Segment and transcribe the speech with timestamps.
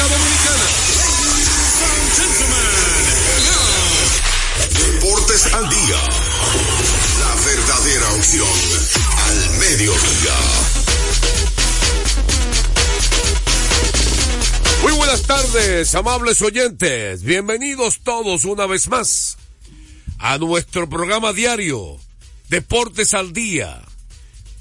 [0.00, 0.66] República Dominicana.
[4.94, 6.00] Deportes al día.
[7.20, 8.48] La verdadera opción
[9.26, 10.36] al mediodía.
[14.82, 17.22] Muy buenas tardes, amables oyentes.
[17.22, 19.36] Bienvenidos todos una vez más
[20.18, 21.98] a nuestro programa diario
[22.48, 23.82] Deportes al Día.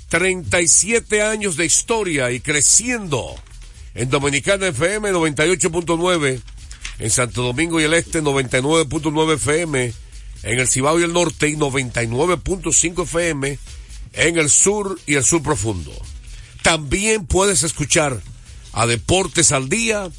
[0.10, 3.36] 37 años de historia y creciendo
[3.96, 6.42] en Dominicana FM 98.9,
[7.00, 9.94] en Santo Domingo y el Este 99.9 FM,
[10.44, 13.58] en el Cibao y el Norte y 99.5 FM
[14.14, 15.92] en el sur y el sur profundo.
[16.62, 18.22] También puedes escuchar
[18.74, 20.10] a Deportes al Día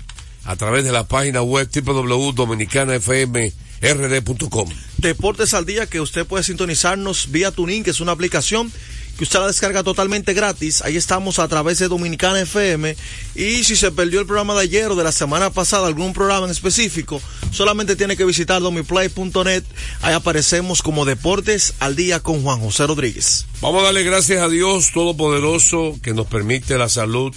[0.44, 4.68] a través de la página web www.dominicanafmrd.com.
[4.98, 8.72] Deportes al Día que usted puede sintonizarnos vía Tuning, que es una aplicación
[9.16, 10.82] que usted la descarga totalmente gratis.
[10.82, 12.96] Ahí estamos a través de Dominicana FM.
[13.34, 16.46] Y si se perdió el programa de ayer o de la semana pasada, algún programa
[16.46, 17.20] en específico,
[17.50, 19.64] solamente tiene que visitar domiplay.net.
[20.02, 23.46] Ahí aparecemos como Deportes al Día con Juan José Rodríguez.
[23.60, 27.34] Vamos a darle gracias a Dios Todopoderoso que nos permite la salud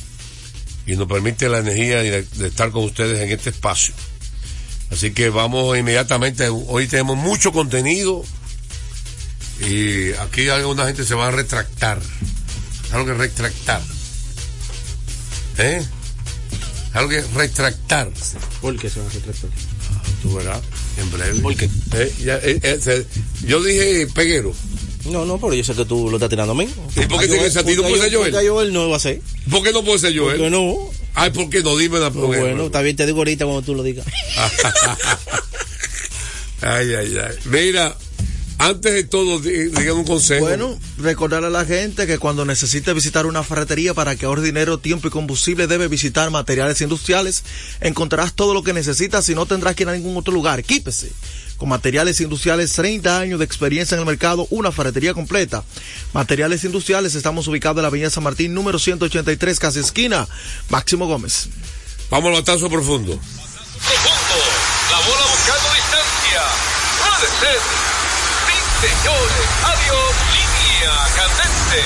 [0.86, 3.94] y nos permite la energía de, de estar con ustedes en este espacio.
[4.92, 8.24] Así que vamos inmediatamente, hoy tenemos mucho contenido
[9.68, 12.00] y aquí alguna gente se va a retractar.
[12.92, 13.82] Algo que retractar.
[15.58, 15.84] ¿Eh?
[16.94, 18.10] Algo que retractar.
[18.62, 19.50] ¿Por qué se va a retractar?
[20.22, 20.60] Tú verás,
[20.98, 21.40] en breve.
[21.40, 21.70] ¿Por qué?
[21.94, 23.06] Eh, ya, eh, eh,
[23.46, 24.54] yo dije peguero.
[25.06, 26.64] No, no, pero yo sé que tú lo estás tirando a mí.
[26.96, 27.76] ¿Y por qué tiene que ser a ti?
[27.76, 28.32] ¿No porque puede ser yo- Joel?
[28.32, 29.22] porque Joel no va a ser.
[29.50, 30.50] ¿Por qué no puede ser yo, ¿Por qué eh?
[30.50, 30.76] no?
[31.16, 31.76] Ay, ¿por qué no?
[31.76, 34.06] Dime la Pues bueno, está bien, te digo ahorita cuando tú lo digas.
[36.62, 37.36] ay, ay, ay.
[37.46, 37.96] Mira,
[38.60, 40.46] antes de todo, di- digan un consejo.
[40.46, 44.78] Bueno, recordarle a la gente que cuando necesite visitar una ferretería para que ahorre dinero,
[44.78, 47.44] tiempo y combustible, debe visitar materiales industriales.
[47.82, 50.60] Encontrarás todo lo que necesitas y no tendrás que ir a ningún otro lugar.
[50.60, 51.12] Equípese.
[51.58, 55.64] Con materiales industriales, 30 años de experiencia en el mercado, una ferretería completa.
[56.14, 60.28] Materiales industriales, estamos ubicados en la Avenida San Martín, número 183, casi esquina.
[60.70, 61.48] Máximo Gómez.
[62.10, 63.14] Vamos al batazo profundo.
[63.14, 64.44] Profundo.
[64.92, 66.42] La bola buscando distancia.
[67.00, 67.83] Puede ser.
[68.84, 69.48] Señores.
[69.64, 70.14] Adiós.
[70.36, 71.82] Línea candente.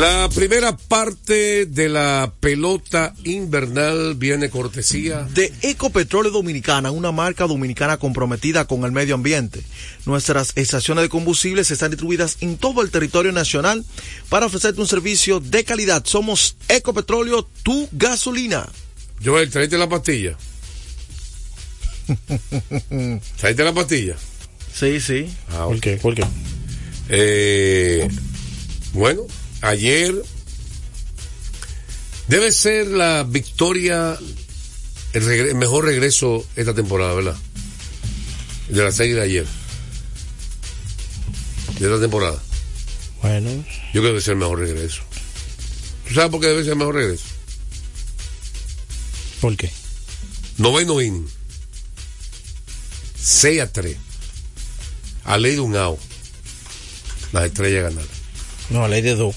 [0.00, 5.28] La primera parte de la pelota invernal viene cortesía.
[5.34, 9.60] de Ecopetróleo Dominicana, una marca dominicana comprometida con el medio ambiente.
[10.06, 13.84] Nuestras estaciones de combustibles están distribuidas en todo el territorio nacional
[14.30, 16.04] para ofrecerte un servicio de calidad.
[16.06, 18.66] Somos Ecopetróleo, tu gasolina.
[19.22, 20.38] Joel, tráete la pastilla.
[23.38, 24.16] Tráete la pastilla.
[24.74, 25.30] Sí, sí.
[25.50, 25.80] Ah, ¿Por ok.
[25.82, 25.96] qué?
[25.96, 26.24] ¿Por qué?
[27.10, 28.08] Eh,
[28.92, 29.22] bueno,
[29.62, 30.14] ayer
[32.28, 34.16] debe ser la victoria,
[35.12, 37.36] el, regre- el mejor regreso esta temporada, ¿verdad?
[38.68, 39.46] De la serie de ayer.
[41.78, 42.40] De esta temporada.
[43.22, 43.50] Bueno,
[43.94, 45.02] Yo creo que debe ser el mejor regreso.
[46.06, 47.24] ¿Tú sabes por qué debe ser el mejor regreso?
[49.40, 49.70] ¿por qué?
[50.56, 51.28] Noveno inning.
[53.20, 53.96] 6 a 3.
[55.24, 55.98] A ley de un out.
[57.32, 58.08] Las estrellas ganaron.
[58.70, 59.34] No, a ley de dos.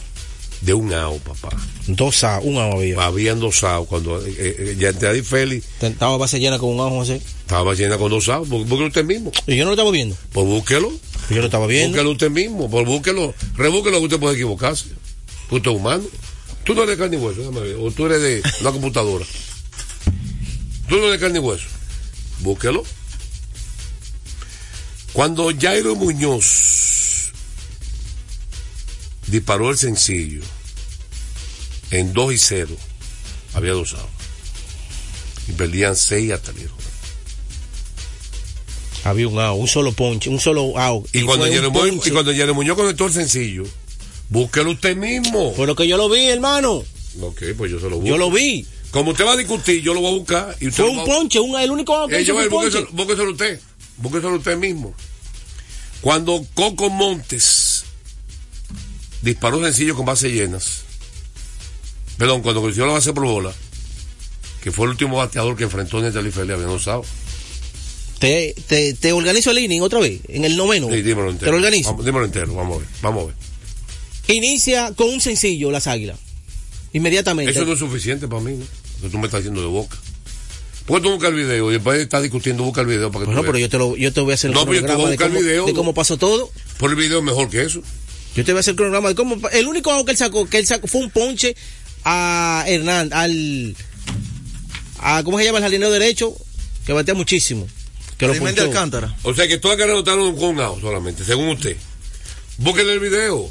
[0.61, 1.49] De un out, papá.
[1.87, 3.03] Dos a, un a había.
[3.03, 7.13] Habían dos outs cuando eh, eh, Yanteadi Félix Estaba base llena con un ajo así.
[7.41, 8.27] estaba llena con dos.
[8.27, 9.31] Bú- Búsquelo usted mismo.
[9.47, 10.15] Y yo no lo estaba viendo.
[10.31, 10.91] Pues búsquelo.
[11.29, 11.89] Yo lo estaba viendo.
[11.97, 12.69] Búsquelo usted mismo.
[12.69, 13.33] Pues búsquelo.
[13.55, 14.85] Rebúsquelo que usted puede equivocarse.
[15.49, 16.03] Usted es humano.
[16.63, 17.75] Tú no eres carne y hueso, déjame ver.
[17.79, 19.25] O tú eres de una computadora.
[20.87, 21.65] Tú no eres carne y hueso.
[22.39, 22.83] Búsquelo.
[25.13, 27.31] Cuando Jairo Muñoz
[29.27, 30.41] disparó el sencillo
[31.91, 32.75] en 2 y 0
[33.53, 34.07] había dos outs.
[35.49, 36.55] Y perdían 6 a 3.
[39.03, 41.07] Había un out, un solo ponche, un solo out.
[41.11, 43.63] Y, cuando y Jeremy Muñoz conectó el sencillo,
[44.29, 45.53] búsquelo usted mismo.
[45.53, 46.83] Fue lo que yo lo vi, hermano.
[47.19, 48.07] Ok, pues yo se lo busco.
[48.07, 48.65] Yo lo vi.
[48.91, 50.55] Como usted va a discutir, yo lo voy a buscar.
[50.61, 52.65] Y usted Fue un va- ponche, un, el único que Eh, hizo yo, un ponche.
[52.79, 53.59] búsqueselo, búsqueselo usted.
[54.01, 54.93] Búsqueselo usted mismo.
[56.01, 57.85] Cuando Coco Montes
[59.21, 60.81] disparó sencillo con bases llenas.
[62.17, 63.53] Perdón, cuando consiguió la base por bola,
[64.63, 67.05] que fue el último bateador que enfrentó en el Félix, usado.
[68.19, 70.87] Te, te, te organizo el inning otra vez, en el noveno.
[70.89, 71.47] Sí, dímelo entero.
[71.47, 71.89] Te lo organizo.
[71.89, 72.87] Vamos, dímelo entero, vamos a ver.
[73.01, 73.35] Vamos a ver.
[74.35, 76.19] Inicia con un sencillo las águilas.
[76.93, 77.51] Inmediatamente.
[77.51, 78.65] Eso no es suficiente para mí, ¿no?
[79.01, 79.97] Que tú me estás haciendo de boca.
[80.85, 81.69] ¿Por qué tú buscas el video?
[81.69, 83.61] Y después estás discutiendo, busca el video para que Bueno, tú pero veas.
[83.63, 85.15] yo te, lo, yo te voy a hacer el No, pero yo te voy a
[85.15, 85.65] cronograma de buscar el cómo, video.
[85.67, 86.51] de cómo pasó todo.
[86.77, 87.81] Por el video es mejor que eso.
[88.35, 89.37] Yo te voy a hacer el cronograma de cómo.
[89.49, 91.55] El único que él sacó, que él sacó fue un ponche
[92.03, 93.75] a Hernán, al.
[94.99, 96.33] A, ¿Cómo se llama el jardinero derecho?
[96.85, 97.67] Que batea muchísimo.
[98.17, 98.63] Que lo ponchó.
[98.63, 99.15] Alcántara.
[99.23, 101.75] O sea que todas las carreras notaron con un out solamente, según usted.
[102.57, 103.49] Búsquele el video.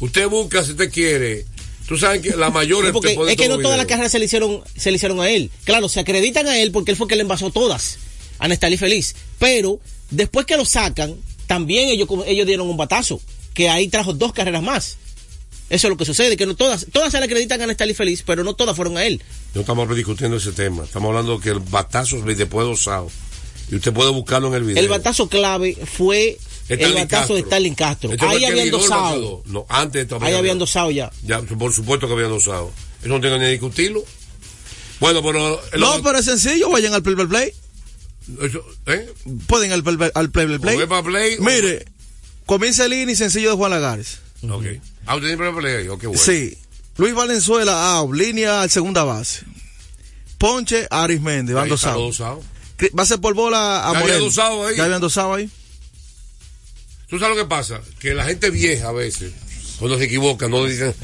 [0.00, 1.46] Usted busca si usted quiere.
[1.86, 4.62] Tú sabes que la mayor No, es que no todas las carreras se le hicieron,
[4.76, 5.50] se le hicieron a él.
[5.64, 7.98] Claro, se acreditan a él porque él fue que le envasó todas
[8.38, 9.14] a Nestalí Feliz.
[9.38, 9.78] Pero
[10.10, 11.14] después que lo sacan,
[11.46, 13.20] también ellos, ellos dieron un batazo,
[13.54, 14.98] que ahí trajo dos carreras más.
[15.68, 18.22] Eso es lo que sucede, que no todas, todas se le acreditan a Nestalí Feliz,
[18.24, 19.22] pero no todas fueron a él.
[19.54, 20.84] No estamos discutiendo ese tema.
[20.84, 23.10] Estamos hablando que el batazo es después de osado.
[23.70, 24.82] Y usted puede buscarlo en el video.
[24.82, 26.38] El batazo clave fue
[26.68, 27.34] el Stalin batazo Castro.
[27.36, 28.12] de Stalin Castro.
[28.12, 29.42] Este el ahí habían el dosado.
[29.46, 31.10] No, antes de Ahí habían dosado ya.
[31.22, 32.72] Ya, por supuesto que habían dosado.
[33.00, 34.04] Eso no tengo ni que discutirlo.
[35.00, 35.60] Bueno, pero.
[35.78, 37.52] No, pero es sencillo, vayan al play, play, play.
[38.42, 39.12] Eso, ¿eh?
[39.46, 40.80] Pueden al play, al play, play, play.
[40.82, 41.36] O play.
[41.38, 41.84] o- Mire,
[42.46, 44.18] comienza el inning sencillo de Juan Lagares.
[44.50, 44.64] Ok.
[45.06, 45.88] Ah, usted siempre play ahí.
[45.88, 46.20] Ok, bueno.
[46.20, 46.56] Sí.
[46.96, 49.44] Luis Valenzuela, out, línea al segunda base.
[50.38, 52.06] Ponche, Aris Méndez, van Ahí está dosado.
[52.06, 52.42] dosado.
[52.78, 54.20] Cri- Base por bola a Ya había Morel.
[54.20, 54.76] dosado ahí.
[54.76, 55.50] Ya habían dosado ahí.
[57.08, 57.80] ¿Tú sabes lo que pasa?
[57.98, 59.32] Que la gente vieja a veces,
[59.78, 60.94] cuando se equivoca, no dicen.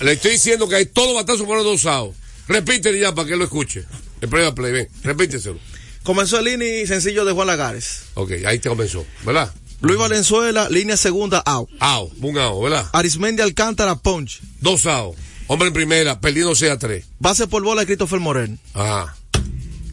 [0.00, 2.14] Le estoy diciendo que hay todo batazo fueron dosados.
[2.48, 3.84] Repítelo ya para que lo escuche.
[4.20, 5.58] El play play, ven, repíteselo.
[6.02, 8.02] Comenzó el inning sencillo de Juan Lagares.
[8.14, 9.52] Ok, ahí te comenzó, ¿verdad?
[9.80, 11.68] Luis Valenzuela, línea segunda, out.
[11.78, 12.88] Ao, un ao, ¿verdad?
[12.92, 14.40] Arismendi Alcántara, punch.
[14.60, 15.14] Dos ao.
[15.46, 17.04] Hombre en primera, perdiendo 6 a 3.
[17.18, 18.58] Base por bola, Christopher Morel.
[18.72, 19.14] Ajá.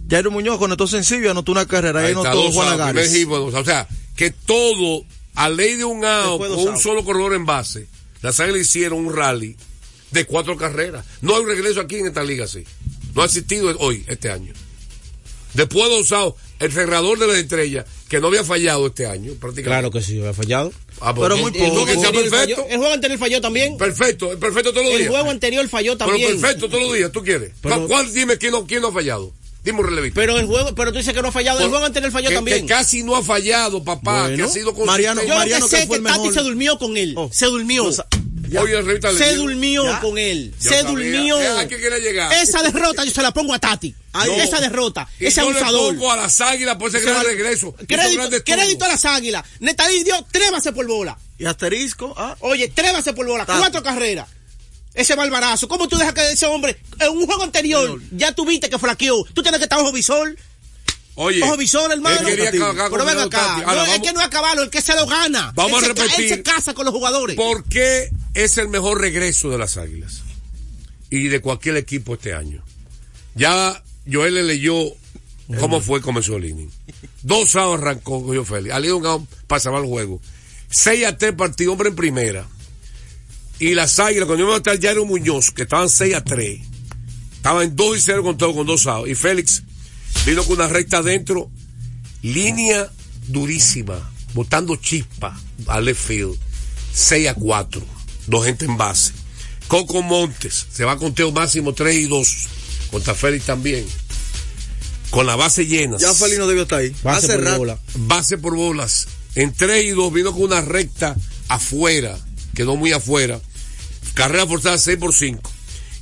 [0.10, 2.00] Jairo Muñoz conectó sencillo, anotó una carrera.
[2.00, 3.26] Ahí Ahí anotó dos Juan Lagares.
[3.28, 5.06] O sea, que todo,
[5.36, 7.88] a ley de un out, con un solo corredor en base,
[8.22, 9.56] las águilas hicieron un rally
[10.12, 11.06] de cuatro carreras.
[11.22, 12.64] No hay un regreso aquí en esta liga así.
[13.16, 14.54] No ha existido hoy, este año.
[15.54, 19.34] Después de dos outs, el cerrador de la estrella, que no había fallado este año,
[19.34, 19.64] prácticamente.
[19.64, 20.72] Claro que sí, había fallado.
[21.02, 21.86] Ah, pues, Pero muy poco.
[21.86, 22.56] que sea anterior perfecto.
[22.62, 22.70] falló.
[22.70, 23.78] El juego anterior falló también.
[23.78, 25.10] Perfecto, perfecto todos los El días.
[25.12, 26.22] juego anterior falló también.
[26.22, 27.52] Pero perfecto todos los días, ¿tú quieres?
[27.62, 29.34] Pero- ¿Cuál, cuál- dime quién no, quién no ha fallado?
[29.64, 30.20] Dime un relevista.
[30.20, 31.60] Pero el juego, pero tú dices que no ha fallado.
[31.60, 32.62] El juego anterior falló que, también.
[32.62, 34.38] que casi no ha fallado, papá, Bueno.
[34.38, 34.74] que ha sido.
[34.86, 36.34] Mariano- Yo Mariano, que sé que fue que el Tati mejor.
[36.34, 37.14] se durmió con él.
[37.16, 37.30] Oh.
[37.32, 37.84] Se durmió.
[38.52, 40.00] No Oye, le se digo, durmió Ya.
[40.02, 40.52] con él.
[40.60, 40.90] Yo se sabía.
[40.92, 41.40] durmió.
[41.42, 42.34] Eh, ¿a qué quería llegar?
[42.34, 43.96] Esa derrota yo se la pongo a Tati.
[44.14, 44.24] No.
[44.24, 45.08] Esa derrota.
[45.22, 45.94] Y ese yo le abusador.
[45.96, 47.74] pongo a las águilas por ese Se gran regreso.
[47.88, 49.46] Crédito, crédito a las águilas.
[49.62, 51.18] Netalí dio tres bases por bola.
[51.38, 52.36] Y asterisco, ah.
[52.42, 53.60] Oye, tres bases por bola, Tati.
[53.60, 54.28] cuatro carreras.
[54.94, 55.68] Ese barbarazo.
[55.68, 59.24] ¿Cómo tú dejas que ese hombre, en un juego anterior, ya tuviste que flaqueó?
[59.34, 60.36] Tú tienes que estar ojo visor.
[61.16, 62.28] Oye, Ojo visor, hermano.
[62.28, 63.58] él quería Pero ven acá.
[63.58, 65.52] No, Ahora, es que no es acabarlo, el que se lo gana.
[65.56, 66.26] Vamos Él a se repetir.
[66.26, 67.36] Él se casa con los jugadores.
[67.36, 70.22] ¿Por qué es el mejor regreso de las águilas?
[71.10, 72.64] Y de cualquier equipo este año.
[73.36, 73.82] Ya
[74.12, 74.76] Joel le leyó
[75.60, 76.72] cómo fue, comenzó el inning.
[77.22, 78.74] Dos sábados arrancó Goyo Félix.
[78.74, 79.28] Ali un out
[79.60, 80.22] salvar el juego.
[80.70, 82.48] 6 a 3 partido, hombre en primera.
[83.62, 86.60] Y las águilas, cuando iba a estar Jairo Muñoz, que estaban 6 a 3,
[87.34, 89.08] estaban en 2 y 0 con todo, con dos outs.
[89.12, 89.62] Y Félix
[90.26, 91.52] vino con una recta adentro,
[92.24, 92.90] línea
[93.28, 96.36] durísima, botando chispa al left field.
[96.94, 97.84] 6 a 4,
[98.26, 99.14] dos gente en base.
[99.68, 102.48] Coco Montes se va con Teo máximo 3 y 2,
[102.90, 103.86] contra Félix también.
[105.12, 105.98] Con la base llena.
[106.00, 106.96] Ya Felino debió estar ahí.
[107.04, 107.58] Base Hace por rato.
[107.60, 107.80] bola.
[107.96, 109.08] Base por bolas.
[109.36, 111.16] En 3 y 2 vino con una recta
[111.48, 112.18] afuera,
[112.56, 113.40] quedó muy afuera.
[114.14, 115.52] Carrera forzada 6 por 5.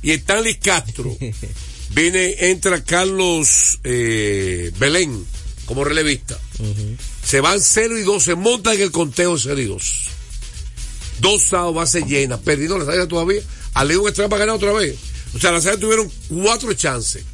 [0.02, 1.16] Y Stanley Castro
[1.90, 5.24] viene, entra Carlos eh, Belén
[5.66, 6.38] como relevista.
[7.24, 10.06] Se van 0 y 2, se montan en el conteo 0 y 2.
[11.20, 13.42] Dos sábados base llena, perdido las áreas todavía.
[13.74, 14.96] A León Estrella para ganar otra vez.
[15.34, 17.24] O sea, las áreas tuvieron cuatro chances.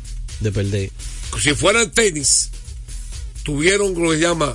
[0.41, 0.91] De perder.
[1.41, 2.51] Si fueran tenis,
[3.43, 4.55] tuvieron lo que se llama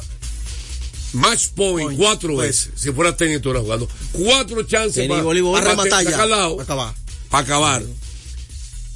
[1.14, 2.68] match point, Point, cuatro pues.
[2.68, 2.72] veces.
[2.82, 3.88] Si fuera tenis, estuvieran jugando.
[4.12, 5.58] Cuatro chances para, voleibol.
[5.58, 6.12] A rematar ya.
[6.12, 6.94] sacar lado, Para acabar.
[7.30, 7.84] para acabar.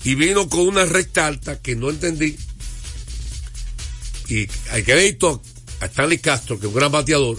[0.03, 2.37] y vino con una recta alta que no entendí.
[4.27, 5.41] Y hay crédito
[5.81, 7.37] a Stanley Castro, que es un gran bateador.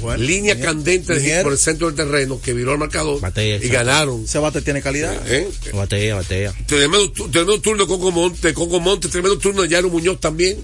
[0.00, 1.42] bueno, línea linier- candente de- linier.
[1.42, 4.24] por el centro del terreno que viró el marcador Batea, y ganaron.
[4.24, 5.14] Ese bate tiene calidad.
[5.30, 5.48] ¿eh?
[5.74, 6.54] Batea, batea.
[6.66, 10.58] Tremendo, tremendo turno de Coco Monte, Coco Monte, tremendo turno de Jairo Muñoz también.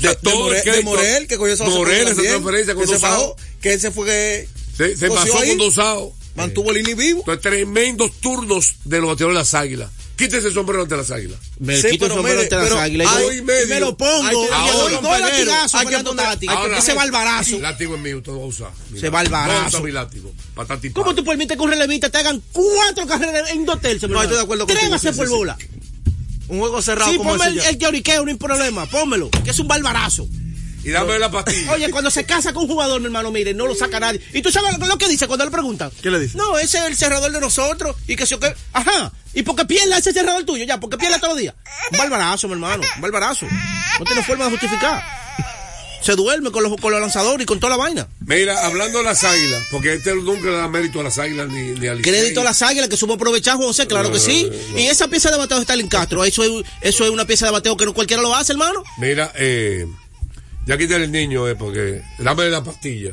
[0.00, 2.86] De, de todo el Morel, de Morel, que cogió esa Morel, esa transferencia con que
[2.88, 3.14] se Dosado.
[3.20, 6.12] bajó, que ese fue que Se, se pasó ahí, con Dosado.
[6.34, 7.18] mantuvo el inning vivo.
[7.20, 9.90] Entonces, tremendos turnos de los bateadores de las águilas.
[10.16, 11.38] Quítese el sombrero ante las águilas.
[11.58, 13.08] Me Sí, quito el sombrero mire, ante las águilas.
[13.16, 14.22] hay y me lo pongo.
[14.26, 16.46] Hay que- y le ahora, doy dos compañero, latigazos hay que poner- Tati.
[16.48, 17.58] Ahora, ese barbarazo.
[17.58, 18.70] Látigo en mí, usted no va a usar.
[19.00, 19.78] Se va al barazo.
[19.78, 20.32] No mi látigo.
[20.92, 24.10] ¿Cómo tú permites que un relevista te hagan cuatro carreras en dos tercios?
[24.10, 25.56] No, estoy de acuerdo contigo, sí, por bola.
[26.52, 28.84] Un juego cerrado Sí, como ponme el, el lloriqueo, no hay problema.
[28.84, 30.28] Pónmelo, que es un barbarazo.
[30.84, 31.72] Y dame la pastilla.
[31.72, 34.20] Oye, cuando se casa con un jugador, mi hermano, mire, no lo saca nadie.
[34.34, 35.90] ¿Y tú sabes lo, que dice cuando le preguntan?
[36.02, 36.36] ¿Qué le dice?
[36.36, 37.96] No, ese es el cerrador de nosotros.
[38.06, 38.54] Y que se que.
[38.74, 39.12] Ajá.
[39.32, 40.64] ¿Y por qué pierde ese cerrador tuyo?
[40.66, 41.54] Ya, porque pierde todos los días.
[41.90, 42.82] Un barbarazo, mi hermano.
[42.96, 43.46] Un barbarazo.
[43.98, 45.21] No tiene forma de justificar.
[46.02, 48.08] Se duerme con los, con los lanzadores y con toda la vaina.
[48.26, 51.72] Mira, hablando de las águilas, porque este nunca le da mérito a las águilas ni,
[51.78, 52.12] ni al Licey.
[52.12, 54.50] Crédito a las águilas que supo aprovechar José, claro que sí.
[54.76, 57.52] Y esa pieza de bateo de Stalin Castro, eso es, eso es una pieza de
[57.52, 58.82] bateo que no cualquiera lo hace, hermano.
[58.98, 59.86] Mira, eh,
[60.66, 63.12] ya quítale el niño, eh, porque dame la pastilla.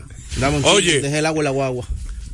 [0.64, 1.86] Oye, Deje el agua en la guagua.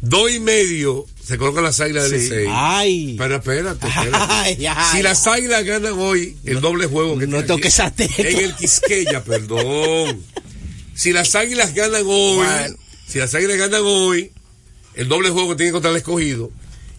[0.02, 2.30] dos y medio se colocan las águilas del Sí.
[2.30, 2.46] Licey.
[2.50, 3.16] Ay.
[3.18, 4.18] Pero espérate, espérate.
[4.30, 4.98] Ay, ay.
[4.98, 8.30] si las águilas ganan hoy el doble juego que no toques tecla.
[8.30, 10.22] En el Quisqueya, perdón.
[10.96, 12.76] Si las águilas ganan hoy, Bueno.
[13.08, 14.32] si las águilas ganan hoy,
[14.96, 16.52] el doble juego que tiene contra el escogido,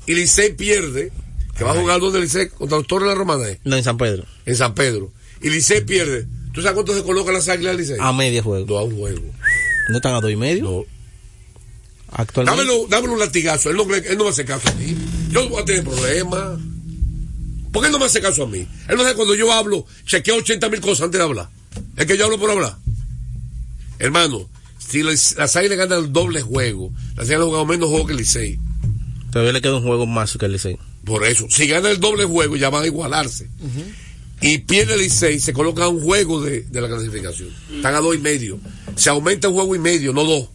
[0.06, 1.10] y Licey pierde,
[1.56, 3.82] que va a jugar donde Licey, contra los Toros de la Romana, eh, No, en
[3.82, 4.24] San Pedro.
[4.44, 5.12] en San Pedro,
[5.42, 7.96] y Licey pierde, ¿tú sabes cuánto se colocan las águilas Licey?
[7.98, 8.66] A media juego.
[8.66, 9.22] No, a un juego.
[9.88, 10.62] ¿No están a dos y medio?
[10.64, 10.84] No.
[12.12, 12.62] Actualmente.
[12.64, 13.70] Dámelo, dámelo un latigazo.
[13.70, 14.96] Él no, él no me hace caso a mí.
[15.30, 16.58] Yo voy a tener problemas.
[17.72, 18.58] ¿Por qué él no me hace caso a mí?
[18.88, 21.48] Él no sabe cuando yo hablo, chequeo 80 mil cosas antes de hablar.
[21.96, 22.76] Es que yo hablo por hablar.
[23.98, 24.48] Hermano,
[24.78, 28.12] si las, las águilas ganan el doble juego, las águilas han jugado menos juegos que
[28.12, 28.58] el Licey.
[29.30, 30.78] Todavía le queda un juego más que el Licey.
[31.04, 33.48] Por eso, si gana el doble juego, ya van a igualarse.
[34.40, 37.48] Y pierde el Licey, se coloca a un juego de, de la clasificación.
[37.74, 38.58] Están a dos y medio.
[38.96, 40.48] Se aumenta un juego y medio, no dos.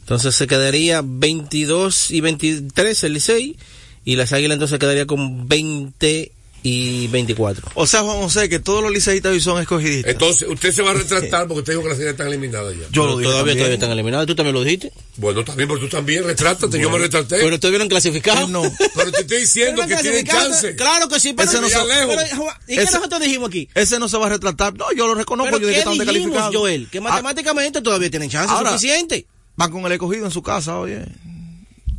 [0.00, 3.56] Entonces se quedaría 22 y 23 el Licey.
[4.04, 6.32] Y las águilas entonces quedaría con 20
[6.68, 7.70] y 24.
[7.74, 10.12] O sea, Juan José, que todos los liceístas hoy son escogidistas.
[10.12, 12.86] Entonces, usted se va a retractar porque usted dijo que las águilas están eliminadas ya.
[12.90, 13.58] Yo lo dije todavía, también.
[13.58, 14.26] todavía están eliminados.
[14.26, 14.92] Tú también lo dijiste.
[15.16, 17.36] Bueno, también, pero tú también, retrátate, yo me retraté.
[17.38, 18.40] Pero todavía no han clasificado.
[18.46, 18.62] Él no.
[18.96, 20.74] Pero te estoy diciendo que tienen chance.
[20.74, 22.16] Claro que sí, pero, Ese no se- lejos.
[22.16, 23.68] pero, ¿Y qué Ese- nosotros dijimos aquí?
[23.74, 24.74] Ese no se va a retratar.
[24.74, 25.52] No, yo lo reconozco.
[25.52, 26.56] Pero yo dije ¿qué que están dijimos, descalificados.
[26.56, 26.88] Joel?
[26.90, 29.26] Que Ah, matemáticamente todavía tienen chance Ahora- suficiente.
[29.54, 31.04] van con el escogido en su casa, oye.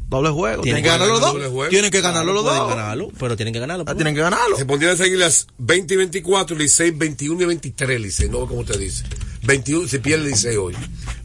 [0.10, 0.62] Doble juego.
[0.64, 1.70] Tienen que que ganar los dos.
[1.70, 2.70] Tienen que ganarlo los dos.
[2.70, 3.82] ganarlo, pero tienen que ganarlo.
[3.84, 3.98] Ah, pues.
[3.98, 4.56] Tienen que ganarlo.
[4.58, 8.80] Se pondrían las águilas 20 y 24, Licey 21 y 23, Licey, no como usted
[8.80, 9.04] dice.
[9.44, 10.76] 21, se pierde el Licey hoy.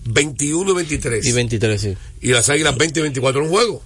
[0.04, 1.24] 21 y 23.
[1.26, 1.96] Y 23, sí.
[2.22, 3.82] Y las águilas 20 y 24 en un juego.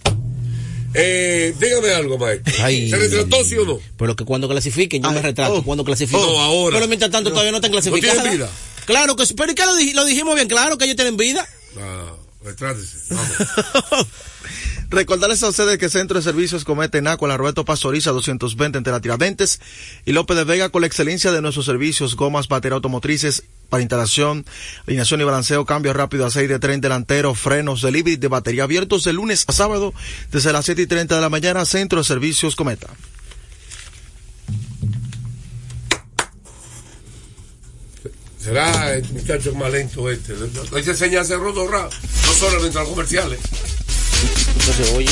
[0.95, 2.55] Eh, dígame algo, maestro.
[2.65, 2.89] Ay.
[2.89, 3.79] ¿Se retrató sí o no?
[3.99, 5.57] Pero que cuando clasifiquen, yo Ay, me retrato.
[5.57, 6.25] oh, cuando clasifiquen.
[6.27, 6.77] oh, ahora.
[6.77, 8.17] Pero mientras tanto todavía no están clasificados.
[8.23, 8.51] tienen vida?
[8.87, 9.35] Claro que sí.
[9.35, 10.49] Pero ¿y qué lo, dij- lo dijimos bien?
[10.49, 11.47] Claro que ellos tienen vida.
[11.79, 12.97] Ah, retrátese.
[13.11, 14.07] Vamos.
[14.89, 18.93] Recordarles a ustedes que Centro de Servicios Cometa en Aqua, la Roberto Pastoriza 220 entre
[18.93, 19.61] la Tiradentes
[20.05, 24.47] y López de Vega con la excelencia de nuestros servicios, gomas, batería automotrices para instalación,
[24.87, 29.13] alineación y balanceo, cambio rápido, aceite de tren delantero, frenos, delivery de batería abiertos de
[29.13, 29.93] lunes a sábado
[30.31, 32.89] desde las 7 y 30 de la mañana, Centro de Servicios Cometa.
[38.39, 40.33] Será el muchacho más lento este.
[40.71, 43.41] Hoy se enseña a hacer rodo rap, no solo mientras los comerciales.
[44.67, 45.11] No se oye.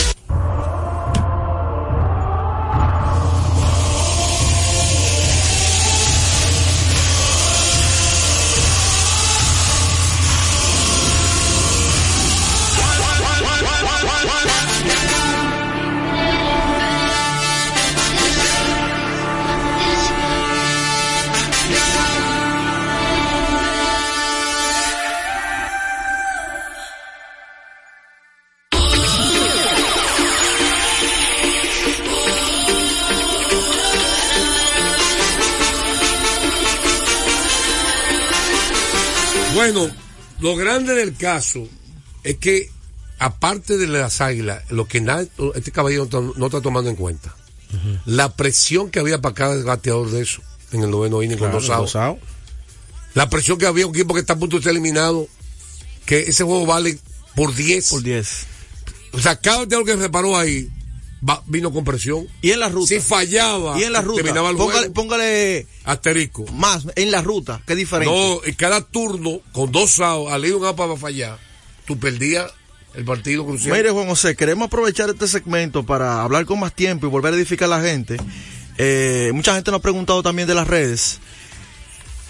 [40.54, 41.66] Lo grande del caso
[42.22, 42.70] es que,
[43.18, 47.34] aparte de las águilas, lo que nadie- este caballero no, está tomando en cuenta,
[48.06, 50.42] la presión que había para cada bateador de eso
[50.72, 51.92] en el noveno inning con dos outs.
[51.92, 52.18] Rosado.
[53.14, 55.26] La presión que había un equipo que está a punto de ser eliminado,
[56.06, 56.98] que ese juego vale
[57.34, 57.90] por 10.
[57.90, 58.46] Por 10.
[59.12, 60.68] O sea, cada bateador que se paró ahí
[61.28, 62.26] va- vino con presión.
[62.42, 62.88] Y en la ruta.
[62.88, 64.22] Si fallaba, y en la ruta.
[64.22, 64.94] terminaba el póngale, juego.
[64.94, 66.44] póngale Asterisco.
[66.52, 67.62] más en la ruta.
[67.66, 68.14] Qué diferente.
[68.14, 71.38] No, cada turno, con dos outs, al ir un out para fallar,
[71.86, 72.50] tú perdías
[72.94, 73.76] el partido crucial.
[73.76, 77.36] Mire, Juan José, queremos aprovechar este segmento para hablar con más tiempo y volver a
[77.36, 78.16] edificar a la gente.
[78.78, 81.20] Eh, mucha gente nos ha preguntado también de las redes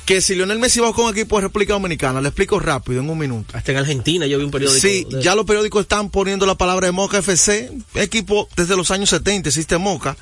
[0.06, 3.18] que si Lionel Messi va con equipo de República Dominicana, le explico rápido en un
[3.18, 3.56] minuto.
[3.56, 4.80] Hasta en Argentina yo vi un periódico.
[4.80, 8.90] Sí, de- ya los periódicos están poniendo la palabra de Moca FC, equipo desde los
[8.90, 10.16] años 70 existe Moca.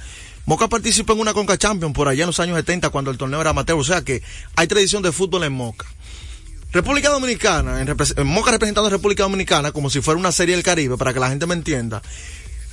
[0.46, 3.40] Moca participó en una Conca Champions por allá en los años 70 cuando el torneo
[3.40, 4.22] era amateur, o sea que
[4.56, 5.86] hay tradición de fútbol en Moca.
[6.72, 10.54] República Dominicana, en, repres- en Moca representando a República Dominicana como si fuera una serie
[10.54, 12.02] del Caribe, para que la gente me entienda.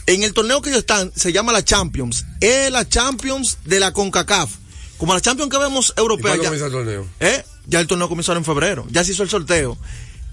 [0.06, 2.26] En el torneo que ellos están, se llama la Champions.
[2.40, 4.50] Es la Champions de la CONCACAF.
[5.00, 6.36] Como la Champions que vemos ¿Y europea.
[6.36, 7.08] ya- comienza el torneo?
[7.20, 7.44] ¿Eh?
[7.66, 8.86] Ya el torneo comenzó en febrero.
[8.92, 9.78] Ya se hizo el sorteo.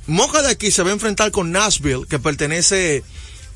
[0.07, 3.03] Moca de aquí se va a enfrentar con Nashville, que pertenece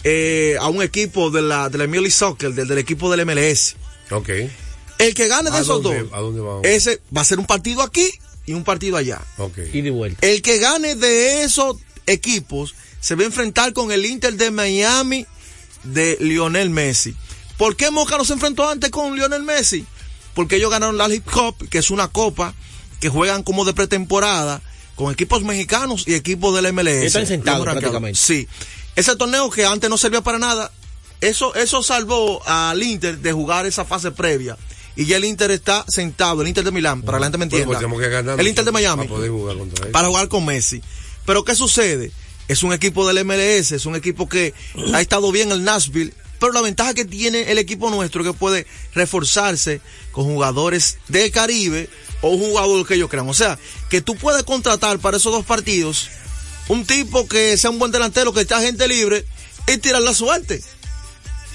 [0.05, 3.77] eh, a un equipo de la, de la Emily Soccer, del, del equipo del MLS.
[4.11, 4.31] Ok.
[4.99, 6.61] El que gane de ¿A esos dónde- dos, a dónde va?
[6.63, 8.11] ese va a ser un partido aquí
[8.47, 9.21] y un partido allá.
[9.39, 9.59] Ok.
[9.73, 10.27] Y de vuelta.
[10.27, 11.77] El que gane de esos
[12.07, 15.27] equipos se va a enfrentar con el Inter de Miami
[15.85, 17.15] de Lionel Messi.
[17.57, 19.87] ¿Por qué Moca no se enfrentó antes con Lionel Messi?
[20.35, 22.55] Porque ellos ganaron la League Cup, que es una copa
[23.01, 24.61] que juegan como de pretemporada
[24.95, 27.05] con equipos mexicanos y equipos del MLS.
[27.05, 28.19] Están sentados prácticamente.
[28.19, 28.47] Sí.
[28.97, 30.71] Ese torneo que antes no servía para nada,
[31.21, 34.57] eso, eso salvó al Inter de jugar esa fase previa.
[34.97, 37.47] Y ya el Inter está sentado, el Inter de Milán, para que la gente me
[37.47, 37.89] Bueno, entienda.
[37.95, 39.93] pues ganar el Inter de Miami Para poder jugar contra él.
[39.93, 40.83] para jugar con Messi.
[41.25, 42.13] Pero ¿qué sucede?
[42.49, 44.53] Es un equipo del MLS, es un equipo que
[44.93, 48.33] ha estado bien el Nashville, pero la ventaja que tiene el equipo nuestro es que
[48.35, 51.89] puede reforzarse con jugadores del Caribe
[52.23, 53.29] o un jugador que ellos crean.
[53.29, 56.09] O sea, que tú puedes contratar para esos dos partidos
[56.69, 59.25] un tipo que sea un buen delantero, que esté gente libre
[59.73, 60.63] y tirar la suerte.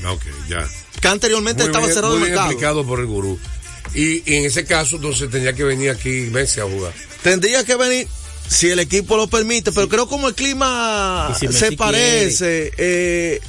[0.05, 0.67] Ok, ya.
[1.01, 2.51] Que anteriormente Muy estaba bien- cerrado el muy bien mercado.
[2.51, 3.39] explicado por el gurú.
[3.93, 6.93] Y, y en ese caso, entonces tendría que venir aquí Messi a jugar.
[7.23, 8.07] Tendría que venir
[8.49, 13.39] si el equipo lo permite, pero creo como el clima Messi se parece, eh,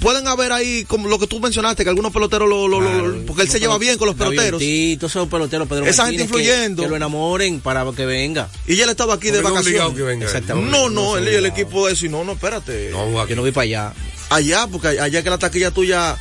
[0.00, 3.42] pueden haber ahí como lo que tú mencionaste, que algunos peloteros lo, lo- lo- porque
[3.42, 4.54] él se lleva bien con los peloteros.
[4.54, 6.82] Ortiz, todos esos peloteros, Pedro Esa gente Martínez, influyendo.
[6.82, 8.48] Que, lo enamoren para que venga.
[8.66, 9.94] Y ya él estaba aquí de vacaciones.
[9.96, 10.24] que venga.
[10.24, 10.28] él.
[10.30, 10.70] Exactamente.
[10.70, 12.90] No, no, él y el equipo de eso, y no, no, espérate.
[12.92, 13.26] No.
[13.26, 13.92] Yo no voy para allá.
[14.30, 16.16] Allá, porque allá que la taquilla tuya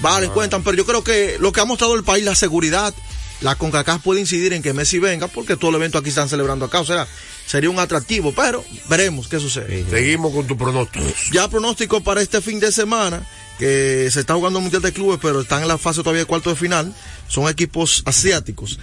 [0.00, 2.94] vale, cuentan, pero yo creo que lo que ha mostrado el país, la seguridad,
[3.40, 6.64] la CONCACAF puede incidir en que Messi venga, porque todo el evento aquí están celebrando
[6.64, 7.06] acá, o sea,
[7.46, 9.84] sería un atractivo, pero veremos qué sucede.
[9.88, 11.04] Seguimos con tu pronóstico.
[11.32, 13.26] Ya pronóstico para este fin de semana,
[13.58, 16.26] que se está jugando el Mundial de Clubes, pero están en la fase todavía de
[16.26, 16.94] cuarto de final,
[17.28, 18.78] son equipos asiáticos.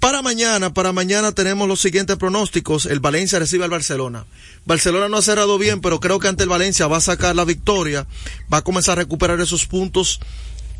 [0.00, 2.86] Para mañana, para mañana tenemos los siguientes pronósticos.
[2.86, 4.24] El Valencia recibe al Barcelona.
[4.64, 7.44] Barcelona no ha cerrado bien, pero creo que ante el Valencia va a sacar la
[7.44, 8.06] victoria,
[8.50, 10.20] va a comenzar a recuperar esos puntos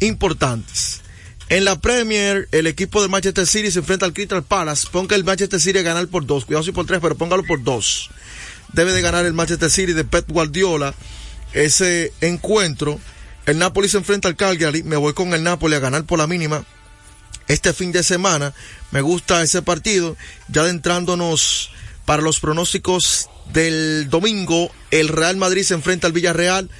[0.01, 1.03] importantes.
[1.51, 4.87] En la Premier, el equipo de Manchester City se enfrenta al Crystal Palace.
[4.93, 6.45] Ponga el Manchester City a ganar por dos.
[6.45, 8.09] Cuidado si por tres, pero póngalo por dos.
[8.73, 10.95] Debe de ganar el Manchester City de Pep Guardiola
[11.53, 13.01] ese encuentro.
[13.47, 14.85] El Napoli se enfrenta al Calgary.
[14.85, 16.65] Me voy con el Napoli a ganar por la mínima
[17.49, 18.55] este fin de semana.
[18.93, 20.17] Me gusta ese partido.
[20.47, 21.73] Ya adentrándonos
[22.05, 26.71] para los pronósticos del domingo, el Real Madrid se enfrenta al Villarreal.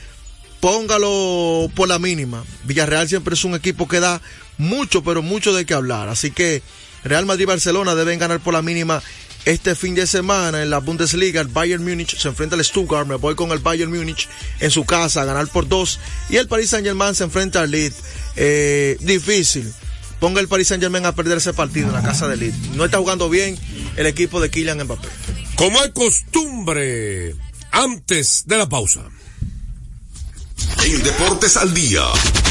[0.61, 2.45] Póngalo por la mínima.
[2.65, 4.23] Villarreal siempre es un equipo que da
[4.61, 6.09] mucho, pero mucho de qué hablar.
[6.09, 6.63] Así que
[7.03, 9.03] Real Madrid Barcelona deben ganar por la mínima
[9.47, 11.41] este fin de semana en la Bundesliga.
[11.41, 13.09] El Bayern Múnich se enfrenta al Stuttgart.
[13.09, 14.29] Me voy con el Bayern Múnich
[14.61, 15.99] en su casa a ganar por dos.
[16.29, 17.97] Y el Paris Saint Germain se enfrenta al Leeds.
[18.37, 19.73] Eh, difícil.
[20.21, 22.77] Ponga el Paris Saint Germain a perder ese partido en la casa del Leeds.
[22.77, 23.59] No está jugando bien
[23.97, 25.09] el equipo de Kylian Mbappé.
[25.55, 27.35] Como es costumbre,
[27.73, 29.09] antes de la pausa.
[30.85, 32.03] En Deportes al Día,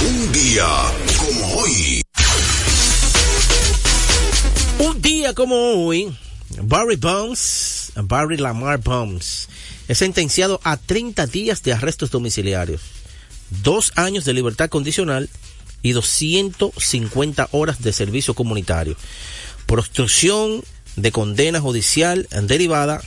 [0.08, 0.66] un día
[1.18, 2.02] como hoy.
[4.80, 6.16] Un día como hoy,
[6.62, 9.50] Barry Bonds, Barry Lamar Bonds,
[9.88, 12.82] es sentenciado a 30 días de arrestos domiciliarios,
[13.64, 15.30] dos años de libertad condicional
[15.82, 18.96] y 250 horas de servicio comunitario
[19.66, 20.64] por obstrucción
[20.96, 23.02] de condena judicial derivada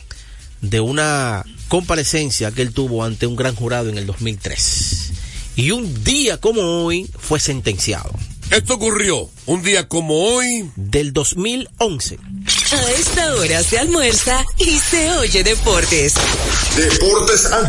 [0.62, 5.12] de una comparecencia que él tuvo ante un gran jurado en el 2003.
[5.56, 8.10] Y un día como hoy fue sentenciado.
[8.50, 10.70] Esto ocurrió un día como hoy.
[10.76, 12.18] Del 2011.
[12.72, 16.14] A esta hora se almuerza y se oye deportes.
[16.76, 17.68] Deportes al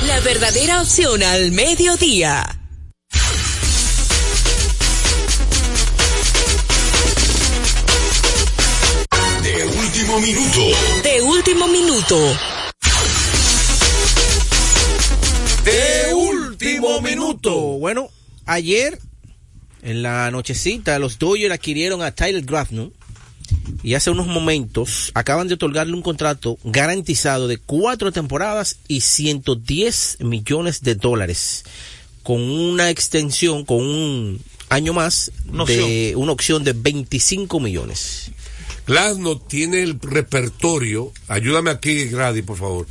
[0.11, 2.43] la verdadera opción al mediodía.
[9.41, 10.61] De último minuto.
[11.01, 12.37] De último minuto.
[15.63, 17.51] De último minuto.
[17.79, 18.09] Bueno,
[18.45, 18.99] ayer,
[19.81, 22.91] en la nochecita, los Dodgers adquirieron a Tyler Grafton
[23.83, 30.17] y hace unos momentos acaban de otorgarle un contrato garantizado de cuatro temporadas y 110
[30.21, 31.63] millones de dólares
[32.23, 38.31] con una extensión, con un año más Una de una opción de 25 millones.
[38.85, 42.87] Glasno tiene el repertorio, ayúdame aquí, Grady, por favor.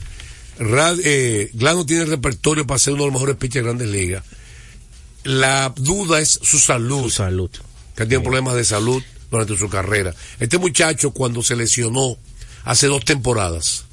[0.59, 3.89] Rad, eh, Glasno tiene el repertorio para ser uno de los mejores pitchers de grandes
[3.89, 4.25] ligas.
[5.25, 7.05] La duda es su salud.
[7.05, 7.51] Su salud.
[7.97, 10.15] Que tiene problemas de salud durante su carrera.
[10.39, 12.17] Este muchacho, cuando se lesionó
[12.65, 13.85] hace dos temporadas,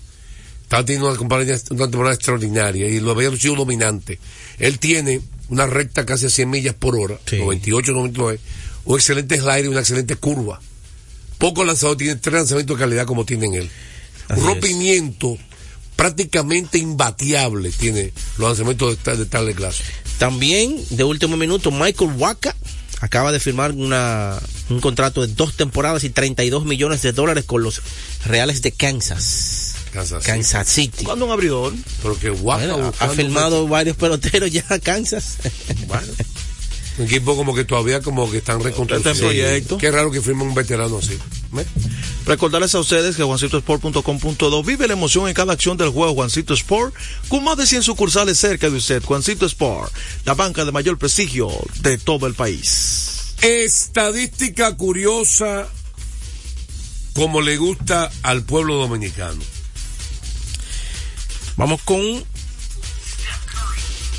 [0.63, 4.19] estaba teniendo una, temporada extraordinaria y lo había sido dominante.
[4.59, 8.39] Él tiene una recta casi a 100 millas por hora, 98, 99,
[8.85, 10.59] un excelente slider y una excelente curva.
[11.37, 13.69] Pocos lanzadores tienen tres lanzamientos de calidad como tienen él.
[14.27, 14.53] Así un es.
[14.53, 15.37] rompimiento
[15.95, 19.81] prácticamente imbateable tiene los lanzamientos de, de Tyler Glass.
[20.17, 22.55] También, de último minuto, Michael Waka
[22.99, 24.37] acaba de firmar una,
[24.69, 27.81] un contrato de dos temporadas y 32 millones de dólares con los
[28.25, 29.75] Reales de Kansas.
[29.91, 31.05] Kansas, Kansas City.
[31.05, 31.73] ¿Cuándo un abridor?
[32.01, 35.37] Pero que Waka Bueno, ha firmado varios peloteros ya a Kansas.
[36.97, 39.19] Un equipo como que todavía como que están reconstruyendo.
[39.19, 39.77] Proyecto.
[39.77, 41.17] Qué raro que firme un veterano así.
[42.25, 46.93] Recordarles a ustedes que juancitosport.com.do vive la emoción en cada acción del juego Juancito Sport
[47.29, 49.03] con más de 100 sucursales cerca de usted.
[49.03, 49.93] Juancito Sport,
[50.25, 51.49] la banca de mayor prestigio
[51.81, 53.35] de todo el país.
[53.41, 55.67] Estadística curiosa
[57.13, 59.41] como le gusta al pueblo dominicano.
[61.55, 62.23] Vamos con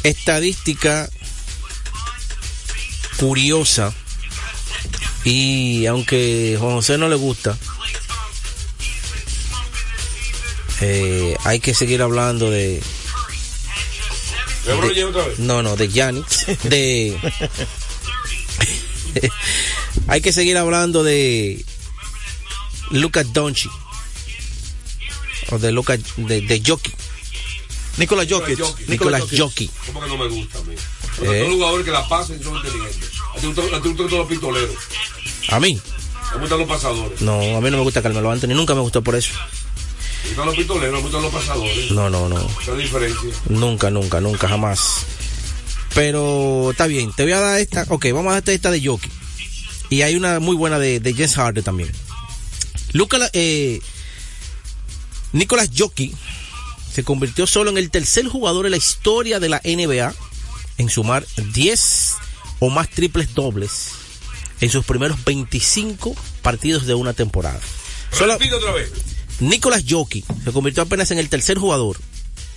[0.02, 1.08] estadística
[3.18, 3.92] curiosa
[5.24, 7.58] y aunque Juan José no le gusta,
[10.80, 12.80] eh, hay que seguir hablando de...
[15.38, 17.18] No, no, de Giannis, de...
[20.08, 21.64] hay que seguir hablando de
[22.90, 23.70] Lucas Doncic
[25.50, 26.94] o de Lucas de, de Jokic.
[27.96, 28.88] Nicolás Jokic.
[28.88, 29.70] Nicolás Jokic.
[29.86, 30.74] ¿Cómo que no me gusta a mí?
[31.20, 31.24] Eh.
[31.24, 33.10] Porque son jugadores que la pasan y son inteligentes.
[33.36, 34.74] A ti gustan- los pistoleros.
[35.50, 35.80] A mí.
[36.34, 37.20] Me gustan los pasadores.
[37.22, 39.32] No, a mí no me gusta Carmelo Anthony, nunca me gustó por eso.
[40.22, 41.90] Me gustan los pistoleros, me gustan los pasadores.
[41.90, 42.46] No, no, no.
[42.60, 43.30] Esa diferencia.
[43.48, 45.06] Nunca, nunca, nunca, jamás.
[45.94, 47.86] Pero está bien, te voy a dar esta.
[47.88, 49.10] Ok, vamos a darte esta de Jokic.
[49.90, 51.90] Y hay una muy buena de, de James Harden también.
[52.92, 53.80] Luca, eh,
[55.32, 56.14] Nicolás Jokic
[56.92, 60.14] se convirtió solo en el tercer jugador en la historia de la NBA
[60.78, 62.14] en sumar 10
[62.60, 63.90] o más triples dobles
[64.60, 67.60] en sus primeros 25 partidos de una temporada.
[68.12, 68.90] Solo- otra vez.
[69.40, 71.98] Nicolás Jokic se convirtió apenas en el tercer jugador.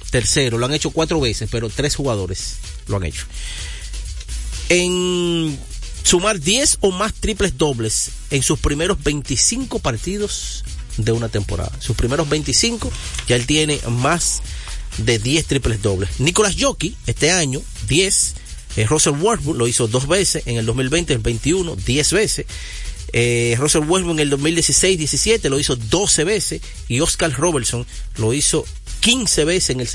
[0.09, 2.55] Tercero, lo han hecho cuatro veces, pero tres jugadores
[2.87, 3.25] lo han hecho.
[4.69, 5.57] En
[6.03, 10.63] sumar 10 o más triples dobles en sus primeros 25 partidos
[10.97, 11.71] de una temporada.
[11.79, 12.91] Sus primeros 25,
[13.27, 14.41] ya él tiene más
[14.97, 16.19] de 10 triples dobles.
[16.19, 18.35] Nicolás Jokic, este año, 10.
[18.77, 22.45] Eh, Russell Westbrook lo hizo dos veces, en el 2020, el 21, 10 veces.
[23.13, 27.85] Eh, Russell Westbrook en el 2016-17 lo hizo 12 veces y Oscar Robertson
[28.17, 28.65] lo hizo
[29.01, 29.87] 15 veces en el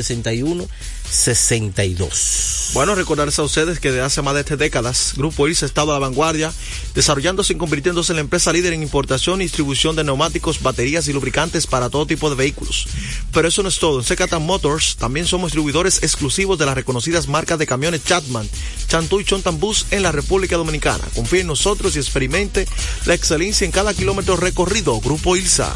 [1.10, 2.72] 61-62.
[2.74, 5.90] Bueno, recordarles a ustedes que desde hace más de tres décadas, Grupo IRSA ha estado
[5.90, 6.52] a la vanguardia,
[6.94, 11.12] desarrollándose y convirtiéndose en la empresa líder en importación y distribución de neumáticos, baterías y
[11.12, 12.88] lubricantes para todo tipo de vehículos.
[13.32, 14.00] Pero eso no es todo.
[14.00, 18.48] En Secatan Motors también somos distribuidores exclusivos de las reconocidas marcas de camiones Chatman,
[18.88, 21.04] Chantú y Chontan Bus en la República Dominicana.
[21.14, 22.66] Confíe en nosotros y experimente
[23.04, 25.00] la excelencia en cada kilómetro recorrido.
[25.00, 25.74] Grupo ILSA.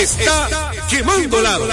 [0.00, 1.68] Está, quemando lado.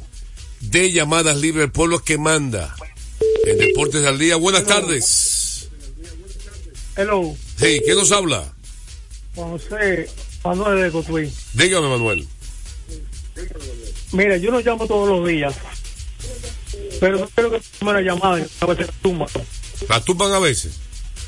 [0.60, 1.64] de llamadas libres.
[1.64, 2.76] El pueblo que manda
[3.46, 4.36] en Deportes al Día.
[4.36, 5.68] Buenas tardes.
[6.96, 7.34] Hello.
[7.58, 8.54] Sí, ¿quién nos habla?
[9.34, 10.08] José
[10.44, 11.32] Manuel de Cotuí.
[11.54, 12.28] Dígame, Manuel.
[14.12, 15.54] Mira, yo no llamo todos los días,
[17.00, 19.26] pero no quiero que me una llamada y veces tumba.
[19.88, 20.72] ¿La tumban a veces?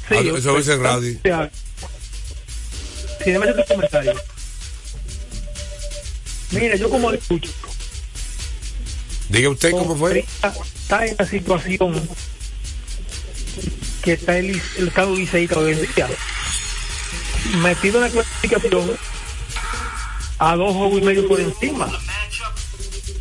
[0.08, 1.12] Sí, a, yo- eso a veces en radio.
[1.12, 1.20] Sí,
[3.30, 4.14] déjame hacer tu comentario.
[6.50, 7.50] Mira, yo como escucho,
[9.28, 10.20] Diga usted cómo fue.
[10.20, 12.08] está, en la situación
[14.02, 16.08] que está el, el estado liceísta hoy en día.
[17.62, 18.96] Metido en la clasificación
[20.38, 21.90] a dos juegos y medio por encima.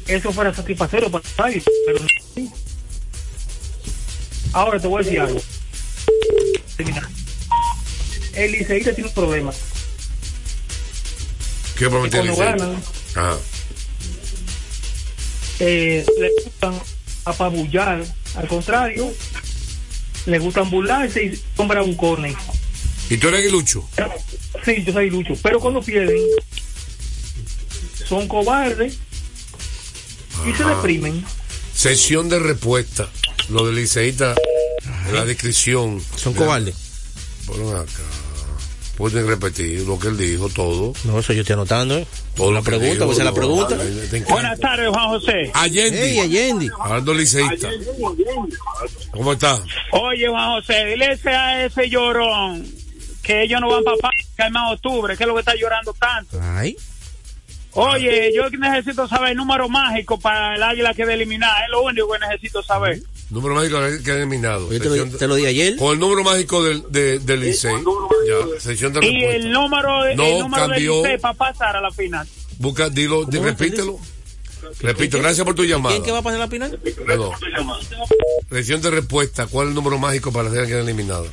[0.08, 2.08] Eso fuera satisfactorio para nadie, pero no.
[4.53, 5.41] Ahora te voy a decir algo.
[8.35, 9.51] El liceísta tiene un problema.
[11.77, 12.67] ¿Qué prometió el Cuando Licey?
[12.67, 12.83] ganan,
[13.15, 13.37] Ajá.
[15.59, 16.79] eh, le gustan
[17.25, 18.03] apabullar,
[18.35, 19.11] al contrario,
[20.25, 22.35] le gustan burlarse y son bravucones.
[23.09, 23.87] ¿Y tú eres aguilucho?
[24.63, 26.17] Sí, yo soy lucho, pero cuando pierden,
[28.07, 28.97] son cobardes
[30.47, 31.23] y se deprimen.
[31.75, 33.09] Sesión de respuesta.
[33.49, 34.36] Lo del liceísta,
[35.12, 36.01] la descripción.
[36.15, 36.75] Son cobardes.
[37.45, 37.91] Bueno, acá.
[38.97, 40.93] Pueden repetir lo que él dijo, todo.
[41.03, 42.08] No, eso yo estoy anotando, ¿eh?
[42.36, 43.75] Todo la pregunta, pues es la pregunta.
[44.29, 45.51] Buenas tardes, Juan José.
[45.53, 46.12] Allende.
[46.12, 46.69] Ey, Allende.
[46.79, 47.69] Hablando liceísta.
[49.12, 49.60] ¿Cómo está?
[49.91, 52.67] Oye, Juan José, dile ese a ese llorón
[53.23, 55.93] que ellos no van para que hay más octubre, que es lo que está llorando
[55.93, 56.39] tanto.
[56.41, 56.77] Ay.
[57.75, 61.81] Oye, yo necesito saber el número mágico para el águila que de eliminar, es lo
[61.83, 63.01] único que necesito saber.
[63.29, 64.67] Número mágico que ha eliminado.
[64.67, 65.75] Te lo- te lo di ayer.
[65.77, 67.73] Con el número mágico del, de, del Licey.
[68.27, 69.36] Ya, sesión de Y respuesta.
[69.38, 71.01] el número, de- No el número cambió.
[71.01, 72.27] del IC para pasar a la final.
[72.59, 73.99] Busca, dilo, di- ¿Cómo repítelo.
[74.79, 75.93] Repito, gracias por tu llamada.
[75.95, 76.79] ¿Quién que va a pasar la final?
[77.05, 77.31] No, no.
[78.49, 79.47] Sesión de respuesta.
[79.47, 81.23] ¿Cuál es el número mágico para hacer que eliminada?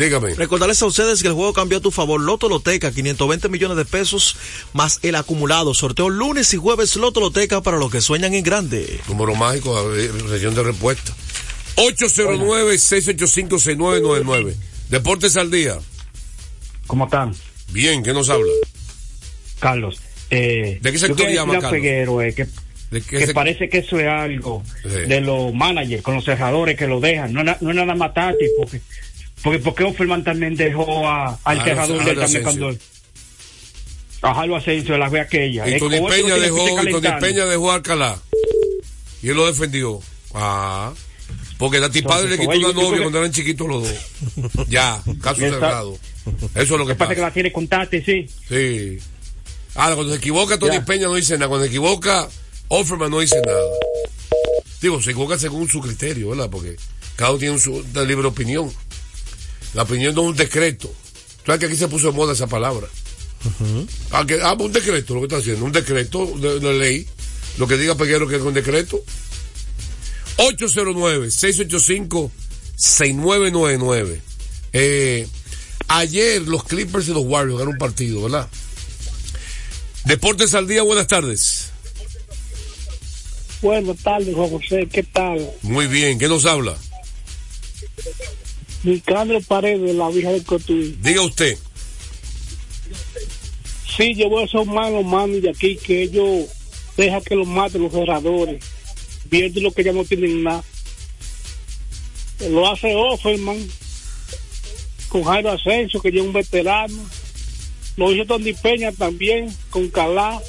[0.00, 0.34] Dígame.
[0.34, 2.20] Recordarles a ustedes que el juego cambió a tu favor.
[2.20, 4.36] Loto Loteca, 520 millones de pesos
[4.72, 5.74] más el acumulado.
[5.74, 8.98] Sorteo lunes y jueves Loto Loteca para los que sueñan en grande.
[9.08, 9.76] Número mágico,
[10.30, 11.12] sesión de respuesta.
[11.76, 14.54] 809-685-6999.
[14.88, 15.78] Deportes al día.
[16.86, 17.34] ¿Cómo están?
[17.72, 18.52] Bien, ¿qué nos habla?
[19.60, 20.00] Carlos.
[20.30, 21.70] Eh, ¿De qué sector llama, Carlos?
[21.72, 22.46] Peguero, eh, que,
[22.90, 24.88] ¿De qué que se- parece que eso es algo Sí.
[24.88, 27.32] de los managers con los cerradores que lo dejan.
[27.32, 28.52] No, no es nada más táctico.
[28.62, 28.80] Porque,
[29.42, 32.42] porque, porque Offerman también dejó a, al A cerrador los- de a él los también
[32.44, 32.78] cuando.
[34.22, 35.66] A Jalo Asensio, la ve aquella.
[35.68, 36.58] Y Eh, Tony Peña dejó,
[36.90, 37.08] Tony.
[37.20, 38.18] Peña dejó a Alcalá.
[39.22, 40.00] Y él lo defendió.
[40.34, 40.92] Ah.
[41.56, 44.66] Porque Tati Padre le quitó una novia que- cuando eran chiquitos los dos.
[44.68, 45.98] Ya, caso cerrado.
[46.54, 48.26] Eso es lo que Pasa que la tiene con Tati, sí.
[48.48, 48.98] Sí.
[49.74, 50.84] Ahora, cuando se equivoca Tony Ya.
[50.84, 51.48] Peña no dice nada.
[51.48, 52.28] Cuando se equivoca
[52.68, 53.58] Offerman no dice nada.
[54.82, 56.48] Digo, se equivoca según su criterio, ¿verdad?
[56.50, 56.76] Porque
[57.16, 58.70] cada uno tiene un su libre opinión.
[59.74, 60.88] La opinión no es un decreto.
[60.88, 62.86] Tú sabes que aquí se puso de moda esa palabra.
[64.10, 65.64] Ah, que- ah, un decreto, lo que está haciendo.
[65.64, 67.06] Un decreto de, de ley.
[67.58, 69.02] Lo que diga Peguero que es un decreto.
[72.78, 74.20] 809-685-6999.
[74.72, 75.26] Eh,
[75.88, 78.48] ayer los Clippers y los Warriors ganaron un partido, ¿verdad?
[80.04, 81.66] Deportes al día, buenas tardes.
[83.62, 85.50] Buenas tardes, Juan José, ¿qué tal?
[85.62, 86.76] Muy bien, ¿qué nos habla?
[88.82, 90.96] Nicandro Paredes, de la Vieja del Cotuí.
[91.02, 91.58] Diga usted.
[93.96, 96.46] Sí, voy a ser mano mano de aquí que ellos
[96.96, 98.62] dejan que los maten los cerradores.
[99.30, 100.64] Viendo lo que ya no tienen nada.
[102.48, 103.58] Lo hace Offerman
[105.08, 107.04] con Jairo Asensio, que ya es un veterano.
[107.96, 110.40] Lo hizo Tony Peña también con Calá.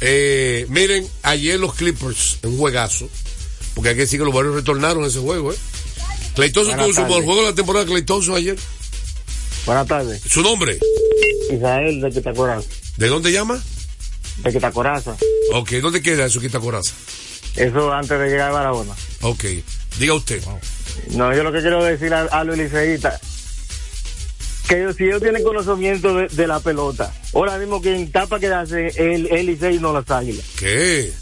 [0.00, 3.08] Eh, miren, ayer los Clippers, un juegazo,
[3.74, 5.56] porque hay que decir que los Warriors retornaron a ese juego, ¿eh?
[6.36, 8.56] Buenas tuvo su mejor juego de la temporada Clay Thompson ayer.
[9.66, 10.22] Buenas tardes.
[10.24, 10.78] ¿Su nombre?
[11.50, 12.68] Israel de Quitacoraza.
[12.96, 13.60] ¿De dónde llama?
[14.38, 15.16] De Quitacoraza.
[15.52, 16.94] Ok, ¿dónde queda eso, Quita Coraza?
[17.56, 18.94] Eso antes de llegar a Barahona.
[19.22, 19.44] Ok,
[19.98, 20.42] diga usted.
[21.10, 23.20] No, yo lo que quiero decir a, a los liceístas,
[24.68, 28.88] que ellos, si ellos tienen conocimiento de, de la pelota, ahora mismo quien para quedarse
[28.96, 30.44] el, el Licey no las águilas.
[30.56, 31.12] ¿Qué?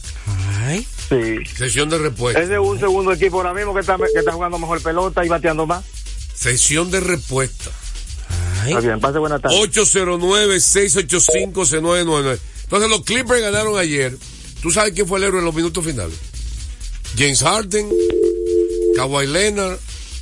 [0.66, 0.86] Ay.
[1.08, 1.36] Sí.
[1.56, 2.42] Sesión de respuesta.
[2.42, 5.28] Ese es un segundo equipo ahora mismo que está, que está jugando mejor pelota y
[5.28, 5.84] bateando más.
[6.34, 7.70] Sesión de respuesta.
[8.66, 9.56] Está bien, pase buena tarde.
[9.56, 12.38] 809-685-6999.
[12.66, 14.16] Entonces los Clippers ganaron ayer.
[14.60, 16.16] ¿Tú sabes quién fue el héroe en los minutos finales?
[17.16, 17.88] James Harden,
[18.96, 19.78] Kawhi Leonard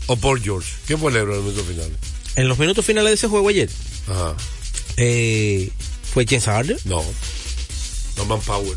[0.07, 0.69] o Paul George.
[0.87, 1.97] ¿Quién fue el héroe en los minutos finales?
[2.37, 3.71] En los minutos finales de ese juego ayer,
[4.09, 4.37] Ajá.
[4.97, 5.71] eh,
[6.13, 6.77] ¿fue James Harden?
[6.85, 7.03] No.
[8.17, 8.77] Norman Powell.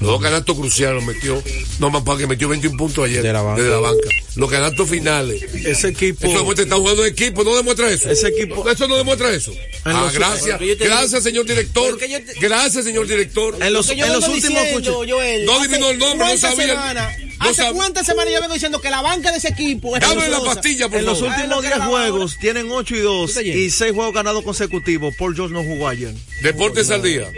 [0.00, 1.42] Los dos canastos cruciales los metió.
[1.78, 3.22] Norman Powell que metió 21 puntos ayer.
[3.22, 3.62] De la banca.
[3.62, 4.08] Desde la banca.
[4.36, 5.42] Los canastos finales.
[5.64, 6.26] Ese equipo.
[6.26, 8.10] Eso demuestra que están jugando en equipo, no demuestra eso.
[8.10, 8.68] Ese equipo.
[8.68, 9.52] Eso no demuestra eso.
[9.52, 10.58] En Ah, los- gracias.
[10.58, 11.96] Te- Gracias, señor director.
[11.96, 13.56] Te- Gracias, señor director.
[13.60, 16.94] En los, en últimos diciendo, Joel, No adivinó el nombre, no sabía.
[17.38, 20.00] No ¿Hace sab- cuántas semanas yo vengo diciendo que la banca de ese equipo es
[20.02, 23.00] Dame la pastilla, por En los últimos lo que 10 grababa juegos tienen 8 y
[23.00, 23.58] 2 Está bien.
[23.58, 25.14] y 6 juegos ganados consecutivos.
[25.18, 26.14] Paul George no jugó ayer.
[26.42, 27.30] Deportes al día.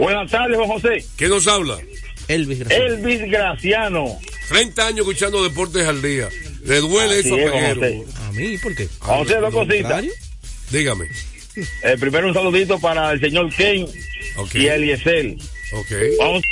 [0.00, 1.04] Buenas tardes, Juan José.
[1.16, 1.78] ¿Quién nos habla?
[2.28, 2.84] Elvis Graciano.
[2.94, 4.18] Elvis Graciano.
[4.48, 6.28] 30 años escuchando Deportes al día.
[6.64, 8.04] Le duele Así eso a Peguero.
[8.28, 8.88] A mí, ¿por qué?
[8.98, 10.04] José, dos cositas.
[10.70, 11.06] Dígame.
[11.82, 13.86] Eh, primero un saludito para el señor Ken
[14.36, 14.54] Ok.
[14.54, 15.34] y Eliezer.
[15.72, 15.92] Ok.
[16.18, 16.42] Vamos.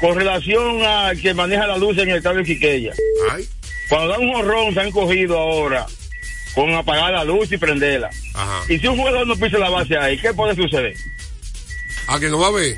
[0.00, 2.92] Con relación al que maneja la luz en el cable Quiqueya.
[3.30, 3.48] Ay.
[3.88, 5.86] Cuando dan un jorrón se han cogido ahora
[6.54, 8.10] con apagar la luz y prenderla.
[8.34, 8.62] Ajá.
[8.72, 10.94] Y si un jugador no pisa la base ahí, ¿qué puede suceder?
[12.08, 12.76] ¿A que no va a ver?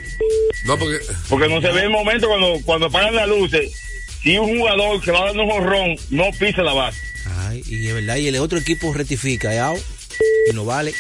[0.64, 0.99] No, porque.
[1.29, 3.71] Porque no se ve el momento cuando, cuando apagan las luces.
[4.23, 6.99] Si un jugador que va dando un jorrón no pisa la base.
[7.41, 9.73] Ay, y es verdad, y el otro equipo rectifica, ¿ya?
[10.51, 10.93] Y no vale.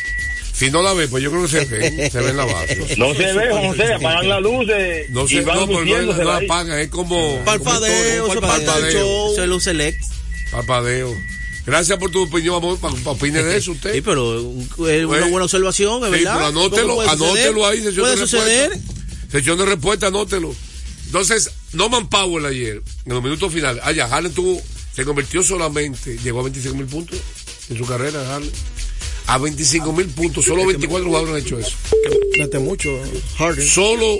[0.52, 2.10] Si no la ve, pues yo creo que se ve.
[2.10, 2.76] Se ve en la base.
[2.98, 5.84] No se ve, José, apagan las luces No y se, van no, no,
[6.24, 6.44] no ahí.
[6.44, 7.42] apaga, es como.
[7.44, 9.32] Parpadeo, como todo, show.
[9.32, 10.02] Eso es Luz Select.
[10.50, 11.16] Parpadeo.
[11.68, 12.78] Gracias por tu opinión, amor.
[12.78, 13.92] Pa, pa- opine de eso usted.
[13.94, 16.34] Sí, pero es una Pues, buena observación, es Sí, verdad.
[16.34, 18.70] pero anótelo, anótelo ahí, sesión Puede de suceder.
[18.70, 19.02] respuesta.
[19.30, 20.54] Sesión de respuesta, anótelo.
[21.06, 24.60] Entonces, Norman Powell ayer, en los minutos finales, allá, Harden tuvo,
[24.94, 27.18] se convirtió solamente, llegó a 25 mil puntos
[27.70, 28.50] en su carrera, Harden.
[29.28, 31.76] A 25 mil puntos, solo 24 jugadores han hecho eso.
[32.38, 32.88] Mete mucho.
[33.36, 33.68] Harden.
[33.68, 34.18] Solo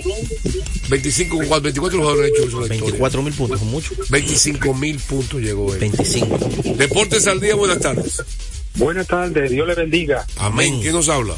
[0.91, 2.93] 25, 24 jugadores han hecho eso en la historia.
[2.93, 3.95] 24 mil puntos, mucho.
[4.11, 5.81] 25 mil puntos llegó él.
[5.81, 6.39] 25.
[6.77, 8.23] Deportes al día, buenas tardes.
[8.75, 10.27] Buenas tardes, Dios le bendiga.
[10.37, 10.79] Amén.
[10.83, 11.35] ¿Quién nos habla?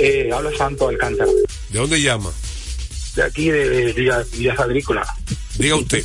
[0.00, 1.30] Eh, habla Santo Alcántara,
[1.70, 2.32] ¿De dónde llama?
[3.16, 3.92] de aquí de,
[4.32, 5.08] Villas Agrícolas.
[5.58, 6.04] Diga usted.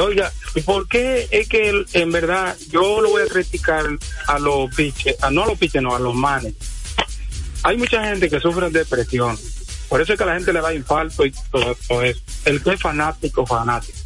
[0.00, 3.86] Oiga, ¿y por qué es que en verdad yo lo voy a criticar
[4.26, 6.54] a los piches, a, no a los piches, no, a los manes?
[7.64, 9.38] Hay mucha gente que sufre de depresión.
[9.88, 12.20] Por eso es que a la gente le da infarto y todo, todo eso.
[12.44, 13.98] El que es fanático, fanático.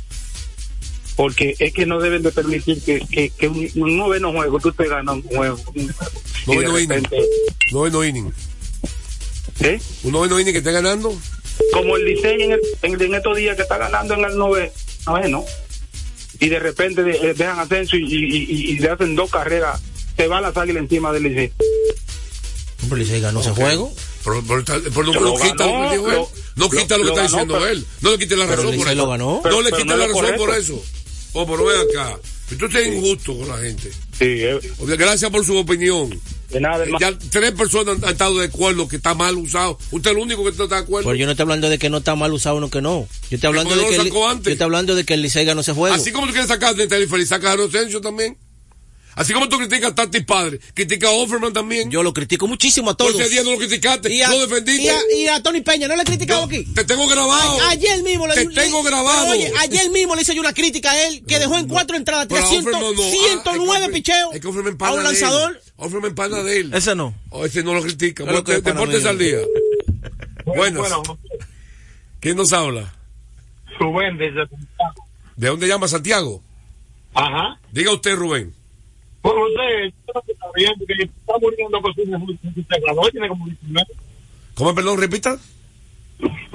[1.15, 4.73] Porque es que no deben de permitir que, que, que un, un noveno juego tú
[4.73, 5.59] te ganas un juego.
[6.47, 7.09] Noveno inning.
[7.73, 8.33] Noveno inning.
[9.61, 9.81] ¿Eh?
[10.03, 11.17] ¿Un noveno inning que está ganando?
[11.73, 14.73] Como el diseño en, el- en- en estos días que está ganando en el nove-
[15.07, 15.45] noveno
[16.41, 19.81] y de repente de- eh, dejan ascenso y, y, y- y le hacen dos carreras
[20.17, 21.53] se va la águilas encima del Licey
[22.83, 23.93] Hombre, Licey ganó ese juego.
[24.25, 26.15] Pero, pero está- pero no, Lo quita ganó, lo que dijo él.
[26.17, 27.87] lo- No quita lo, lo que está ganó, diciendo pero- él.
[28.01, 29.09] No le quite la razón por eso.
[29.09, 29.41] ganó.
[29.45, 30.85] No le no la es razón por eso.
[31.33, 32.19] Oh, pero ven acá.
[32.59, 33.91] Tú estás injusto con la gente.
[34.19, 34.61] Sí, eh,
[34.99, 36.11] Gracias por su opinión.
[36.51, 36.99] de nada hermano.
[37.01, 39.79] Ya tres personas han, han estado de acuerdo que está mal usado.
[39.91, 41.09] Usted es el único que no está de acuerdo.
[41.09, 43.09] Pero yo no estoy hablando de que no está mal usado, no que no.
[43.31, 45.23] Yo estoy hablando ¿Por qué de que lo el, yo estoy hablando de que el
[45.23, 45.95] Licey ganó ese juego.
[45.95, 48.37] Así como tú quieres sacar de Terry Feliz, sacas a Rosencio también.
[49.17, 51.91] Así como tú criticas a Tati Padre, criticas a Offerman también.
[51.91, 53.13] Yo lo critico muchísimo a todos.
[53.13, 54.83] Por ese día no lo criticaste, y a, lo defendiste.
[54.85, 56.65] y a- y a Tony Peña, ¿no le he criticado Yo aquí?
[56.75, 57.61] Te tengo grabado.
[57.63, 59.29] A- ayer mismo le Te le- tengo grabado.
[59.31, 62.27] oye, ayer mismo le hice yo una crítica a él que dejó en cuatro entradas,
[62.29, 63.03] Pero a 300, Offerman no.
[63.03, 65.61] Ah, 109 es que- picheos Es que Offerman a un lanzador.
[65.77, 66.75] Offerman pana de él.
[66.75, 67.15] Ese no.
[67.31, 68.23] O ese no lo critica.
[68.25, 69.39] Bueno, Deportes al día.
[70.45, 70.83] Bueno
[72.21, 72.93] ¿Quién nos habla?
[73.79, 74.47] Rubén desde
[75.37, 76.43] ¿De dónde llama Santiago?
[77.15, 78.55] ajá Diga usted, Rubén.
[79.35, 82.03] Pues usted está bien porque está muriendo con su
[82.55, 83.87] su cerrador tiene como 19
[84.55, 85.39] ¿Cómo, perdón, repita?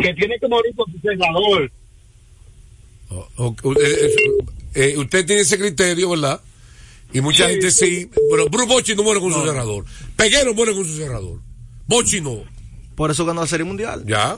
[0.01, 1.71] que tiene que morir con su cerrador
[3.09, 4.11] O- o- eh,
[4.73, 6.39] eh, usted tiene ese criterio, ¿verdad?
[7.13, 7.85] Y mucha Sí, gente sí.
[8.03, 8.09] sí.
[8.31, 9.45] Pero Bruce Bochy no muere con su No.
[9.45, 9.83] cerrador.
[10.15, 11.41] Peguero muere con su cerrador.
[11.87, 12.43] Bochy no.
[12.95, 14.05] Por eso ganó la Serie Mundial.
[14.07, 14.37] Ya.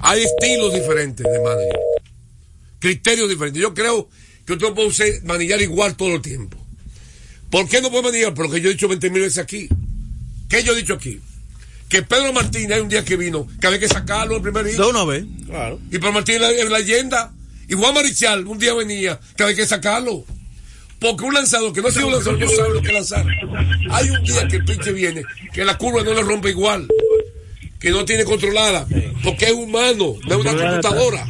[0.00, 1.80] Hay estilos diferentes de manager.
[2.80, 3.62] Criterios diferentes.
[3.62, 4.08] Yo creo
[4.44, 6.58] que usted no puede usar- manillar igual todo el tiempo.
[7.52, 8.32] ¿Por qué no puede manillar?
[8.32, 9.68] Por lo que yo he dicho 20 mil veces aquí.
[10.48, 11.20] ¿Qué yo he dicho aquí?
[11.86, 14.78] Que Pedro Martínez hay un día que vino, que había que sacarlo el primer día.
[14.78, 15.26] De una vez.
[15.44, 15.78] Claro.
[15.88, 17.30] Y Pedro Martínez es la leyenda.
[17.68, 20.24] Y Juan Marichal un día venía, que había que sacarlo.
[20.98, 23.26] Porque un lanzador que no ha sido un lanzador no sabe lo que lanzar.
[23.90, 25.22] Hay un día que el pinche viene,
[25.52, 26.88] que la curva no le rompe igual,
[27.78, 28.86] que no tiene controlada,
[29.22, 31.26] porque es humano, no es una computadora.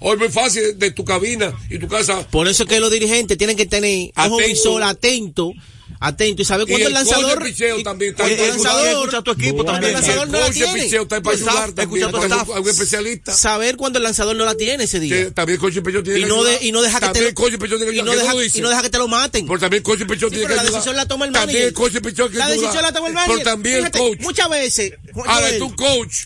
[0.00, 2.26] Hoy es muy fácil de tu cabina y tu casa.
[2.28, 4.46] Por eso es que los dirigentes tienen que tener ojo Atento.
[4.48, 5.52] visor atento,
[6.00, 9.18] atento y saber Y cuándo el el de lanzador picheo también está el lanzador Escucha
[9.18, 9.90] a tu equipo cuando también.
[9.90, 10.82] el lanzador El no la tiene.
[10.84, 13.34] picheo está para ayudar también, algún- especialista.
[13.34, 15.16] Saber cuando el lanzador no la tiene ese día.
[15.26, 16.60] Que también el coach de picheo tiene y que no, ayudar.
[16.60, 18.60] de, y no deja que te También el picheo tiene que y no deja, y
[18.62, 19.46] no deja que te lo maten.
[19.46, 21.32] Porque también el coach de picheo Sí, tiene pero que la decisión la toma el
[21.32, 21.68] También manager.
[21.68, 23.36] el coach de picheo tiene La que decisión la toma el manager.
[23.36, 24.18] Pero también el coach.
[24.20, 24.92] Muchas veces.
[25.26, 26.24] Ahora, tú coach.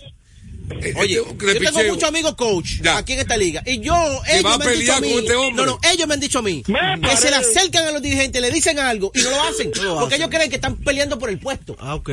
[0.71, 1.93] Eh, Oye, eh, de yo tengo picheo.
[1.95, 3.63] muchos amigos coach aquí en esta liga.
[3.67, 3.95] Y yo,
[4.27, 5.13] ellos me han dicho a mí.
[5.13, 5.33] este.
[5.55, 6.63] No, no, ellos me han dicho a mí.
[6.63, 9.71] que se le acercan a los dirigentes, le dicen algo y no lo hacen.
[9.99, 11.77] porque ellos creen que están peleando por el puesto.
[11.79, 12.09] Ah, ok.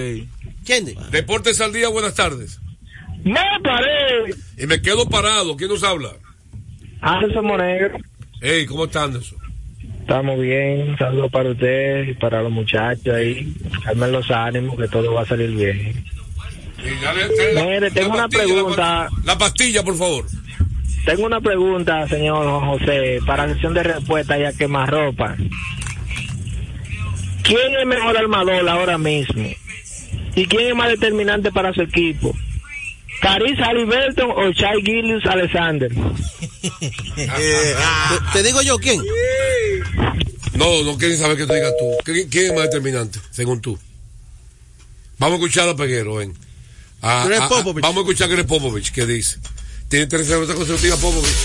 [0.60, 0.96] ¿Entiendes?
[1.12, 2.60] Deportes al día, buenas tardes.
[3.24, 4.36] Me paré.
[4.58, 5.56] Y me quedo parado.
[5.56, 6.14] ¿Quién nos habla?
[7.02, 7.98] Anderson Monegro.
[8.42, 9.38] Hey, ¿cómo está Anderson?
[10.02, 10.90] Estamos bien.
[10.90, 13.54] Un saludo para usted y para los muchachos ahí.
[13.84, 16.04] Calmen los ánimos que todo va a salir bien.
[16.84, 19.10] Mire, tengo la una pregunta.
[19.24, 20.26] La pastilla, por favor.
[21.06, 25.36] Tengo una pregunta, señor José, para la sesión de respuesta y a quemarropa.
[27.44, 29.50] ¿Quién es mejor armador ahora mismo?
[30.36, 32.36] ¿Y quién es más determinante para su equipo?
[33.22, 35.92] ¿Caris Halliburton o Chai Gillius Alexander?
[37.16, 37.30] te,
[38.34, 39.02] te digo yo quién.
[40.54, 41.86] No, no quieren saber que tú digas tú.
[42.04, 43.78] ¿Quién, quién es más determinante, según tú?
[45.18, 46.34] Vamos a escuchar a Peguero, ven.
[47.02, 47.82] A- Greg a- a- Popovich.
[47.84, 49.38] vamos a escuchar a Greg Popovich, ¿qué dice?
[49.90, 51.36] Tiene tres derrotas consecutivas Popovich.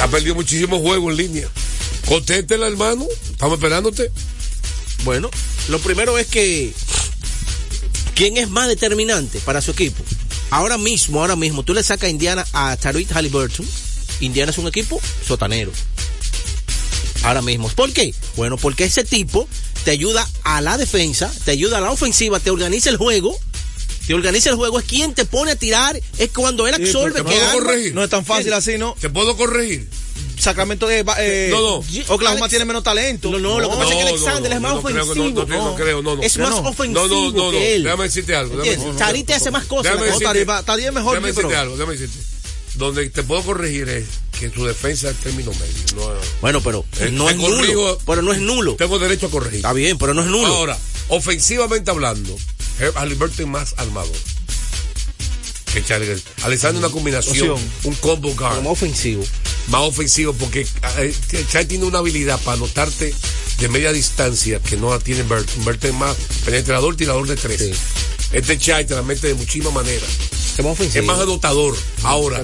[0.00, 1.48] Ha perdido muchísimos juegos en línea.
[2.06, 3.06] Contéstela, hermano.
[3.30, 4.10] Estamos esperándote.
[5.04, 5.30] Bueno,
[5.68, 6.72] lo primero es que
[8.14, 10.02] quién es más determinante para su equipo.
[10.50, 13.66] Ahora mismo, ahora mismo, tú le sacas a Indiana a Tariq Halliburton.
[14.20, 15.72] Indiana es un equipo sotanero.
[17.22, 17.68] Ahora mismo.
[17.70, 18.14] ¿Por qué?
[18.36, 19.48] Bueno, porque ese tipo
[19.84, 23.38] te ayuda a la defensa, te ayuda a la ofensiva, te organiza el juego.
[24.06, 27.34] Te organiza el juego, es quien te pone a tirar, es cuando él absorbe porque
[27.36, 27.60] que no, arma.
[27.64, 27.94] corregir.
[27.94, 28.94] no es tan fácil así, ¿no?
[29.00, 29.88] ¿Te puedo corregir?
[30.38, 31.84] Sacramento de eh, No, no.
[32.08, 33.30] Oklahoma Alex- tiene menos talento.
[33.30, 35.46] No, no, lo que pasa es que no, Alexander no, es más no que- ofensivo.
[35.46, 36.22] no, no, no creo, no, no.
[36.22, 36.56] Es más no.
[36.68, 37.50] ofensivo No, no, no, no.
[37.52, 37.84] que él.
[37.84, 38.62] Déjame decirte algo.
[38.98, 39.84] Tari te hace más cosas.
[39.84, 42.18] Déjame la- decirte- Tari- es mejor, Déjame sí, decirte algo, déjame decirte.
[42.74, 44.04] Donde te puedo corregir es
[44.38, 45.96] que tu defensa es término medio.
[45.96, 47.56] No, Bueno, pero Eh, no es nulo.
[47.56, 47.98] corrijo.
[48.04, 48.74] Pero no es nulo.
[48.74, 49.58] Tengo derecho a corregir.
[49.58, 50.48] Está bien, pero no es nulo.
[50.48, 50.76] Ahora,
[51.08, 52.36] ofensivamente hablando,
[52.78, 54.16] Herb Halliburton es más armador.
[55.72, 56.16] Que Charlie.
[56.42, 58.52] Alexander es una combinación, un combo guard.
[58.52, 59.24] Pero más ofensivo.
[59.68, 60.66] Más ofensivo porque
[60.98, 61.14] eh,
[61.50, 63.12] Chai tiene una habilidad para anotarte
[63.58, 65.64] de media distancia que no la tiene Burton.
[65.64, 67.72] Burton es más penetrador, tirador de tres.
[68.30, 70.08] Este Chai te la mete de muchísimas maneras.
[70.56, 71.00] Es más ofensivo.
[71.02, 71.76] Es más anotador.
[72.04, 72.38] Ahora,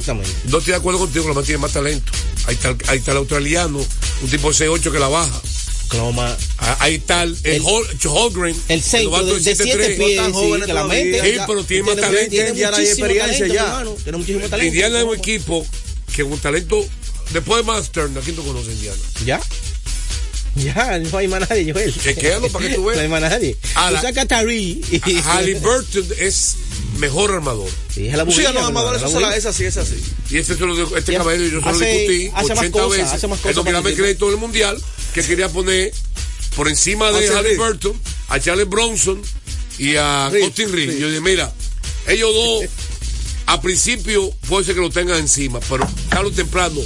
[0.47, 2.11] no estoy de acuerdo contigo, lo más tiene más talento.
[2.47, 5.41] Ahí está, el- ahí está el australiano, un tipo 6'8 que la baja.
[5.91, 6.37] Cloma.
[6.59, 8.57] Ah, Ahí está el, el, El- Hol- Holgren.
[8.69, 9.65] El centro de, de siete
[9.97, 11.21] pies, sí, que la mente.
[11.33, 12.31] Sí, pero tiene más talento.
[12.31, 13.63] Tiene Ya hay muchísimo experiencia talento, ya.
[13.67, 13.97] hermano.
[14.03, 14.67] Tiene muchísimo talento.
[14.75, 15.67] Indiana es un equipo
[16.15, 16.85] que un talento.
[17.33, 18.99] Después de Mastern, ¿a quién tú conoces, Indiana?
[19.25, 19.41] Ya.
[20.57, 21.95] Ya, no hay más nadie, Joel.
[21.95, 22.97] Chequéalo para que tú veas.
[22.97, 23.57] No hay más nadie.
[23.75, 25.15] Ahora, Tú sacas a Tari y...
[25.23, 26.57] Halliburton es
[27.01, 27.69] mejor armador.
[27.93, 29.97] Sí, es la Sí, bulla, no, Amador, hermano, eso la es así, es así.
[30.31, 33.13] Y este, este cabello yo se lo Hace- discutí hace más 80 cosas, veces.
[33.15, 34.81] hace más cosas el crédito del mundial
[35.15, 35.93] que quería poner
[36.57, 39.21] por encima de Halliburton a Charles Bronson
[39.79, 40.89] y a Reed, Austin Reed.
[40.91, 40.99] Reed.
[40.99, 41.53] Yo dije, mira,
[42.07, 42.65] ellos dos
[43.47, 46.81] a principio puede ser que lo tengan encima, pero tarde o temprano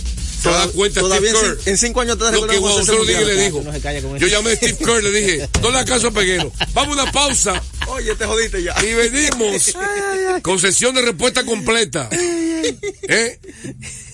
[0.44, 1.58] se va a dar cuenta Steve en, Kerr.
[1.64, 3.36] en cinco años te Lo que Juan ese José Rodríguez mundial.
[3.38, 3.62] le dijo.
[3.62, 6.10] no se calla con Yo llamé a Steve Kerr, le dije, no le acaso a
[6.10, 6.52] Peguero.
[6.74, 8.74] Vamos a una pausa Oye, te jodiste ya.
[8.84, 9.74] y venimos
[10.42, 12.08] con sesión de respuesta completa.
[12.12, 13.38] ¿Eh?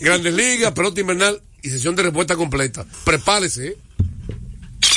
[0.01, 2.87] Grandes ligas, pelota invernal y sesión de respuesta completa.
[3.05, 3.67] Prepárese.
[3.69, 3.77] ¿eh?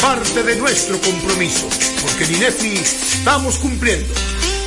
[0.00, 1.68] parte de nuestro compromiso,
[2.02, 4.12] porque en INEFI estamos cumpliendo.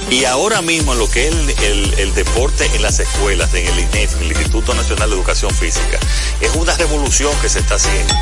[0.10, 3.80] Y ahora mismo lo que es el, el, el, deporte en las escuelas, en el
[3.80, 5.98] INEF, el Instituto Nacional de Educación Física,
[6.42, 8.14] es una revolución que se está haciendo.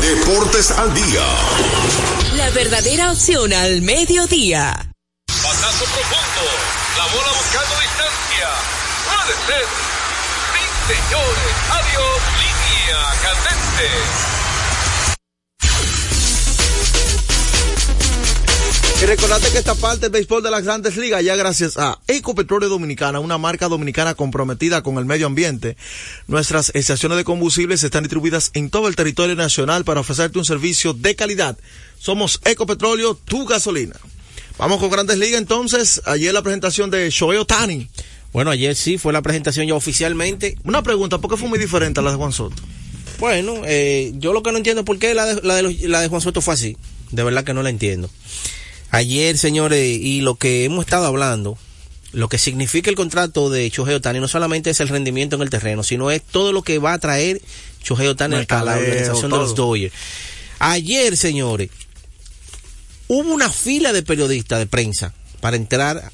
[0.00, 1.26] Deportes al día.
[2.36, 4.90] La verdadera opción al mediodía.
[5.26, 6.42] Pasazo profundo.
[6.96, 8.48] La bola buscando distancia.
[9.06, 9.97] Puede ser.
[10.88, 11.52] Señores.
[11.70, 12.18] Adiós.
[12.40, 13.88] Línea candente.
[19.02, 22.70] Y recordate que esta parte del béisbol de las grandes ligas ya gracias a Ecopetróleo
[22.70, 25.76] Dominicana, una marca dominicana comprometida con el medio ambiente.
[26.26, 30.94] Nuestras estaciones de combustibles están distribuidas en todo el territorio nacional para ofrecerte un servicio
[30.94, 31.58] de calidad.
[31.98, 33.96] Somos Ecopetróleo, tu gasolina.
[34.56, 36.00] Vamos con grandes ligas entonces.
[36.06, 37.90] Ayer la presentación de Shohei Otani.
[38.32, 40.56] Bueno, ayer sí fue la presentación ya oficialmente.
[40.64, 42.62] Una pregunta, ¿por qué fue muy diferente a la de Juan Soto?
[43.18, 45.80] Bueno, eh, yo lo que no entiendo es por qué la de, la, de los,
[45.80, 46.76] la de Juan Soto fue así.
[47.10, 48.10] De verdad que no la entiendo.
[48.90, 51.58] Ayer, señores, y lo que hemos estado hablando,
[52.12, 55.50] lo que significa el contrato de Shohei Otani no solamente es el rendimiento en el
[55.50, 57.40] terreno, sino es todo lo que va a traer
[57.82, 59.40] Shohei Otani a la organización todo.
[59.40, 59.94] de los Dodgers.
[60.58, 61.70] Ayer, señores,
[63.08, 66.10] hubo una fila de periodistas de prensa para entrar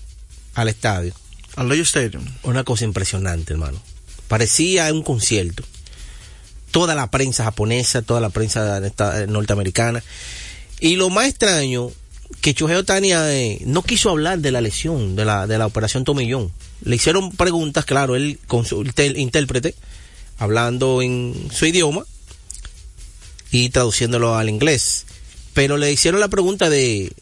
[0.55, 1.15] al estadio.
[1.57, 2.24] Al Dodger Stadium.
[2.42, 3.80] Una cosa impresionante, hermano.
[4.28, 5.62] Parecía un concierto.
[6.70, 8.80] Toda la prensa japonesa, toda la prensa
[9.28, 10.02] norteamericana.
[10.80, 11.90] Y lo más extraño
[12.40, 16.05] que Shohei Otani eh, no quiso hablar de la lesión, de la, de la operación
[16.05, 16.52] Tomillón.
[16.82, 19.76] Le hicieron preguntas, claro, él con su intérprete,
[20.38, 22.05] hablando en su idioma
[23.52, 25.07] y traduciéndolo al inglés.
[25.52, 27.12] Pero le hicieron la pregunta de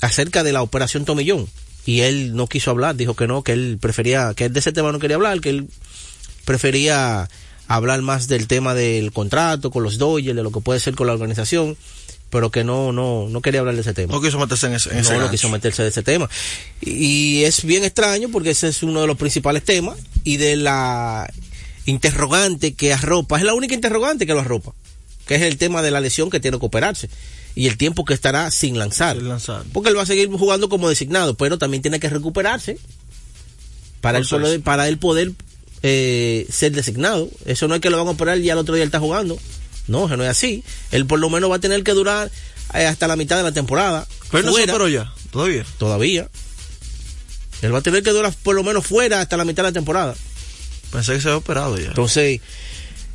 [0.00, 1.48] acerca de la operación Tomillón
[1.86, 4.72] y él no quiso hablar, dijo que no, que él prefería, que él de ese
[4.72, 5.68] tema no quería hablar, que él
[6.44, 7.30] prefería
[7.68, 11.06] hablar más del tema del contrato con los Dodgers, de lo que puede ser con
[11.06, 11.76] la organización
[12.28, 14.12] pero que no, no, no quería hablar de ese tema.
[14.12, 16.28] No quiso meterse en ese, en no, ese no quiso meterse de ese tema.
[16.80, 20.56] Y, y, es bien extraño porque ese es uno de los principales temas y de
[20.56, 21.32] la
[21.86, 24.72] interrogante que arropa, es la única interrogante que lo arropa,
[25.24, 27.08] que es el tema de la lesión que tiene que operarse
[27.56, 29.16] y el tiempo que estará sin lanzar.
[29.16, 29.64] Sin lanzar.
[29.72, 32.78] Porque él va a seguir jugando como designado, pero también tiene que recuperarse
[34.02, 35.32] para, él, poder, para él poder
[35.82, 37.30] eh, ser designado.
[37.46, 39.38] Eso no es que lo van a operar y al otro día él está jugando.
[39.88, 40.64] No, no es así.
[40.90, 42.30] Él por lo menos va a tener que durar
[42.74, 44.06] eh, hasta la mitad de la temporada.
[44.30, 45.64] Pero no se operó ya, todavía.
[45.78, 46.28] Todavía.
[47.62, 49.74] Él va a tener que durar por lo menos fuera hasta la mitad de la
[49.74, 50.14] temporada.
[50.92, 51.88] Pensé que se había operado ya.
[51.88, 52.42] Entonces,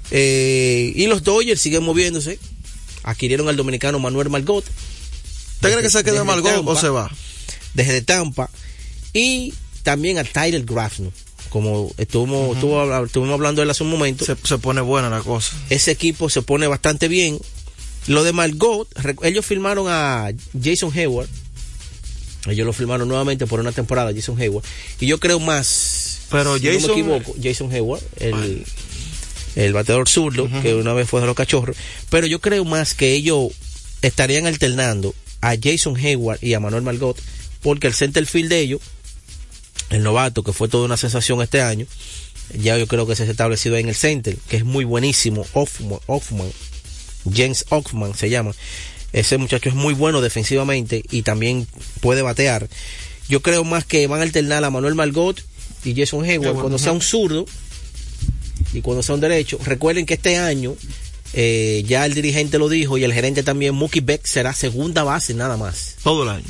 [0.10, 2.40] eh, y los Dodgers siguen moviéndose.
[3.04, 4.66] Adquirieron al dominicano Manuel Margot.
[4.66, 7.12] ¿Usted cree que se queda Margot Tampa, o se va?
[7.74, 8.50] Desde Tampa.
[9.14, 11.12] Y también a Tyler Grafno
[11.52, 14.24] como estuvimos, estuvo, estuvimos hablando de él hace un momento.
[14.24, 15.54] Se, se, pone buena la cosa.
[15.70, 17.40] Ese equipo se pone bastante bien.
[18.08, 18.88] Lo de Margot,
[19.22, 21.28] ellos firmaron a Jason Hayward.
[22.48, 24.64] Ellos lo firmaron nuevamente por una temporada, Jason Hayward.
[25.00, 26.22] Y yo creo más.
[26.32, 26.82] Pero si Jason.
[26.82, 28.66] No me equivoco, Jason Hayward, el,
[29.56, 30.62] el bateador zurdo, uh -huh.
[30.62, 31.76] que una vez fue de los cachorros.
[32.10, 33.50] Pero yo creo más que ellos
[34.02, 37.18] estarían alternando a Jason Hayward y a Manuel Margot,
[37.62, 38.82] porque el center field de ellos,
[39.90, 41.86] el novato, que fue toda una sensación este año,
[42.58, 45.46] ya yo creo que se ha establecido ahí en el center, que es muy buenísimo,
[45.54, 46.52] Hoffman, Hoffman
[47.34, 48.52] James Hoffman se llama.
[49.14, 51.68] Ese muchacho es muy bueno defensivamente y también
[52.00, 52.70] puede batear.
[53.28, 55.42] Yo creo más que van a alternar a Manuel Margot
[55.84, 57.46] y Jason Hayward cuando sea un zurdo
[58.74, 59.58] y cuando sea un derecho.
[59.64, 60.76] Recuerden que este año
[61.34, 65.34] eh, ya el dirigente lo dijo y el gerente también, Mookie Beck será segunda base
[65.34, 65.96] nada más.
[66.04, 66.46] Todo el año.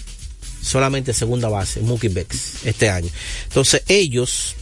[0.62, 2.34] Solamente segunda base, Mookie Beck
[2.66, 3.10] este año.
[3.48, 4.56] Entonces ellos,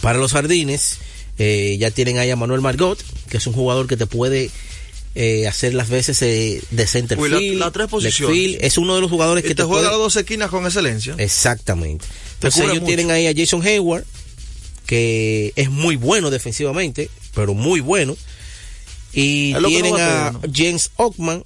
[0.00, 0.98] para los jardines,
[1.38, 2.98] eh, ya tienen ahí a Manuel Margot,
[3.28, 4.50] que es un jugador que te puede
[5.14, 8.36] eh, hacer las veces eh, de center Uy, la- tres posiciones.
[8.36, 8.58] field.
[8.60, 11.14] Es uno de los jugadores que te juega puede- las dos esquinas con excelencia.
[11.18, 12.04] Exactamente.
[12.34, 12.86] Entonces ellos mucho.
[12.86, 14.04] tienen ahí a Jason Hayward,
[14.88, 18.16] que es muy bueno defensivamente, pero muy bueno.
[19.12, 20.40] Y tienen no a.
[20.52, 21.44] James Ockman,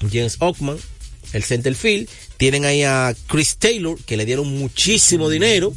[0.00, 0.78] James Ockman,
[1.32, 2.08] el center field.
[2.36, 5.74] Tienen ahí a Chris Taylor, que le dieron muchísimo dinero.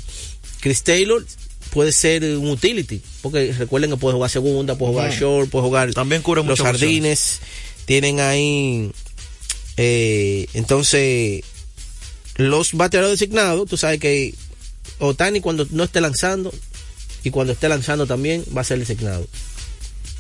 [0.60, 1.26] Chris Taylor
[1.72, 5.94] puede ser un utility, porque recuerden que puede jugar segunda, puede jugar short, puede jugar
[5.96, 7.40] También cubre los jardines.
[7.86, 8.92] Tienen ahí,
[9.78, 11.42] eh, entonces,
[12.36, 14.36] los bateadores designados, tú sabes que
[15.00, 16.54] Otani cuando no esté lanzando
[17.24, 19.28] y cuando esté lanzando también va a ser designado.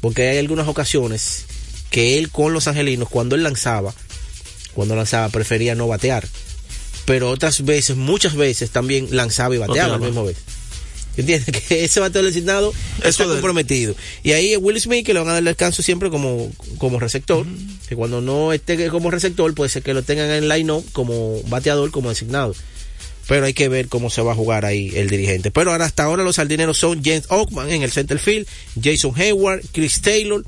[0.01, 1.45] Porque hay algunas ocasiones
[1.89, 3.93] que él con los angelinos, cuando él lanzaba,
[4.73, 6.27] cuando lanzaba prefería no batear.
[7.05, 10.37] Pero otras veces, muchas veces también lanzaba y bateaba al mismo vez.
[11.17, 11.63] ¿Entiendes?
[11.67, 13.95] Que ese bateador designado está de comprometido.
[14.23, 17.45] Y ahí Will Smith, que le van a dar descanso siempre como, como receptor.
[17.87, 21.91] Que cuando no esté como receptor, puede ser que lo tengan en line-up como bateador,
[21.91, 22.55] como designado.
[23.29, 25.51] Pero hay que ver cómo se va a jugar ahí el dirigente.
[25.51, 28.47] Pero ahora hasta ahora los sardineros son James Ockman en el center field,
[28.83, 30.43] Jason Hayward, Chris Taylor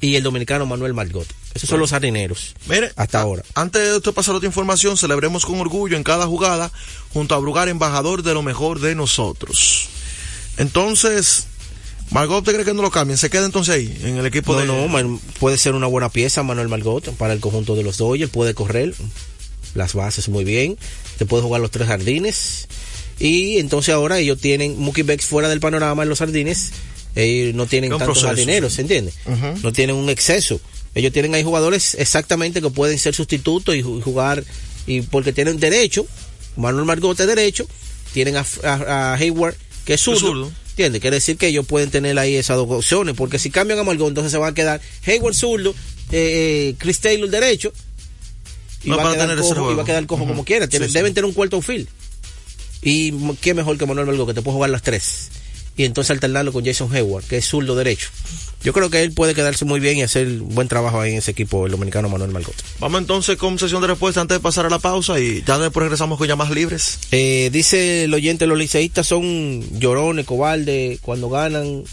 [0.00, 1.26] y el dominicano Manuel Margot.
[1.54, 2.54] Esos son los sardineros.
[2.68, 3.42] Mire, hasta ahora.
[3.54, 6.70] Antes de usted pasar otra información, celebremos con orgullo en cada jugada
[7.14, 9.88] junto a Brugar, embajador de lo mejor de nosotros.
[10.58, 11.46] Entonces,
[12.10, 13.16] Margot, ¿usted cree que no lo cambien?
[13.16, 15.04] ¿Se queda entonces ahí, en el equipo No, de...?
[15.04, 18.52] no, puede ser una buena pieza Manuel Margot para el conjunto de los Dodgers, puede
[18.52, 18.94] correr
[19.74, 20.76] las bases muy bien,
[21.18, 22.66] te puede jugar los tres jardines
[23.18, 26.72] y entonces ahora ellos tienen Mookie Becks fuera del panorama en los jardines,
[27.14, 28.26] ellos no tienen tantos proceso.
[28.26, 29.12] jardineros, ¿se entiende?
[29.62, 30.60] No tienen un exceso.
[30.96, 34.44] Ellos tienen ahí jugadores exactamente que pueden ser sustitutos y ju- jugar
[34.86, 36.06] y porque tienen derecho,
[36.56, 37.66] Manuel Margot es derecho,
[38.12, 40.20] tienen a, a- a Hayward que es zurdo.
[40.20, 40.52] zurdo.
[40.70, 41.00] ¿Entiendes?
[41.00, 44.08] Quiere decir que ellos pueden tener ahí esas dos opciones, porque si cambian a Margot,
[44.08, 47.72] entonces se van a quedar Hayward zurdo, eh, eh, Chris Taylor derecho,
[48.84, 50.66] y, No va, a tener cojo, y va a quedar cojo como quiera.
[50.68, 50.98] Tienen- Sí, sí.
[50.98, 51.88] Deben tener un cuarto outfield.
[52.82, 55.30] Y qué mejor que Manuel Margot, que te puede jugar las tres.
[55.76, 58.08] Y entonces alternarlo con Jason Hayward, que es zurdo derecho.
[58.62, 61.32] Yo creo que él puede quedarse muy bien y hacer buen trabajo ahí en ese
[61.32, 62.54] equipo, el dominicano Manuel Margot.
[62.78, 65.82] Vamos entonces con sesión de respuesta antes de pasar a la pausa y ya después
[65.82, 67.00] regresamos con llamadas libres.
[67.10, 71.84] Eh, dice el oyente, los liceístas son llorones, cobardes, cuando ganan,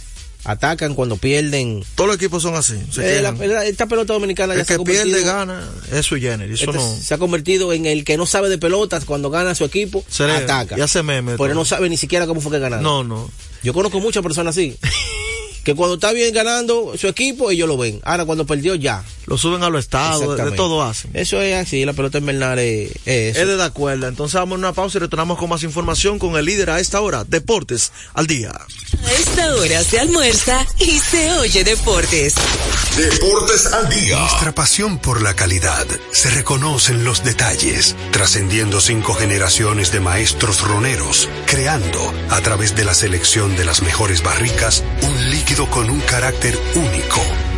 [0.43, 1.83] atacan, cuando pierden.
[1.95, 2.75] Todos los equipos son así.
[2.91, 6.15] se Eh, la- esta pelota dominicana ya el se ha que pierde gana, es su.
[6.51, 6.95] Eso este no...
[7.01, 10.23] se ha convertido en el que no sabe de pelotas cuando gana su equipo, Se
[10.23, 10.77] ataca.
[10.77, 11.53] y hace meme Pero todo.
[11.55, 12.83] no sabe ni siquiera cómo fue que ganaron.
[12.83, 13.29] No, no.
[13.63, 14.75] Yo conozco muchas personas así.
[15.63, 17.99] que cuando está bien ganando su equipo, ellos lo ven.
[18.03, 19.03] Ahora, cuando perdió, ya.
[19.27, 21.11] Lo suben a los estados, de, todo hacen.
[21.13, 23.41] Eso es así, la pelota invernal es, es eso.
[23.41, 24.07] Es de la cuerda.
[24.07, 26.99] Entonces vamos a una pausa y retornamos con más información con el líder a esta
[27.01, 27.23] hora.
[27.23, 28.49] Deportes al día.
[28.49, 32.35] A esta hora se almuerza y se oye deportes.
[32.97, 34.19] Deportes al día.
[34.19, 40.61] Nuestra pasión por la calidad se reconoce en los detalles, trascendiendo cinco generaciones de maestros
[40.61, 45.99] roneros, creando, a través de la selección de las mejores barricas, un líquido con un
[45.99, 47.19] carácter único,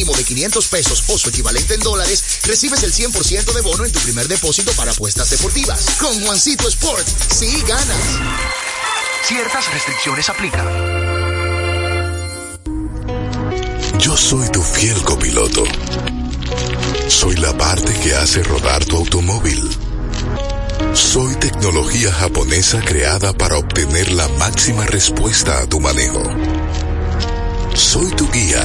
[0.00, 3.92] mínimo de 500 pesos o su equivalente en dólares, recibes el 100% de bono en
[3.92, 5.96] tu primer depósito para apuestas deportivas.
[6.00, 8.18] Con Juancito Sport, sí ganas.
[9.24, 10.66] Ciertas restricciones aplican.
[13.98, 15.64] Yo soy tu fiel copiloto.
[17.08, 19.68] Soy la parte que hace rodar tu automóvil.
[20.94, 26.22] Soy tecnología japonesa creada para obtener la máxima respuesta a tu manejo.
[27.74, 28.64] Soy tu guía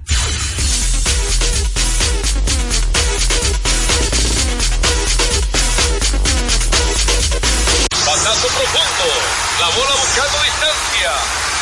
[9.75, 11.11] Bola buscando distancia.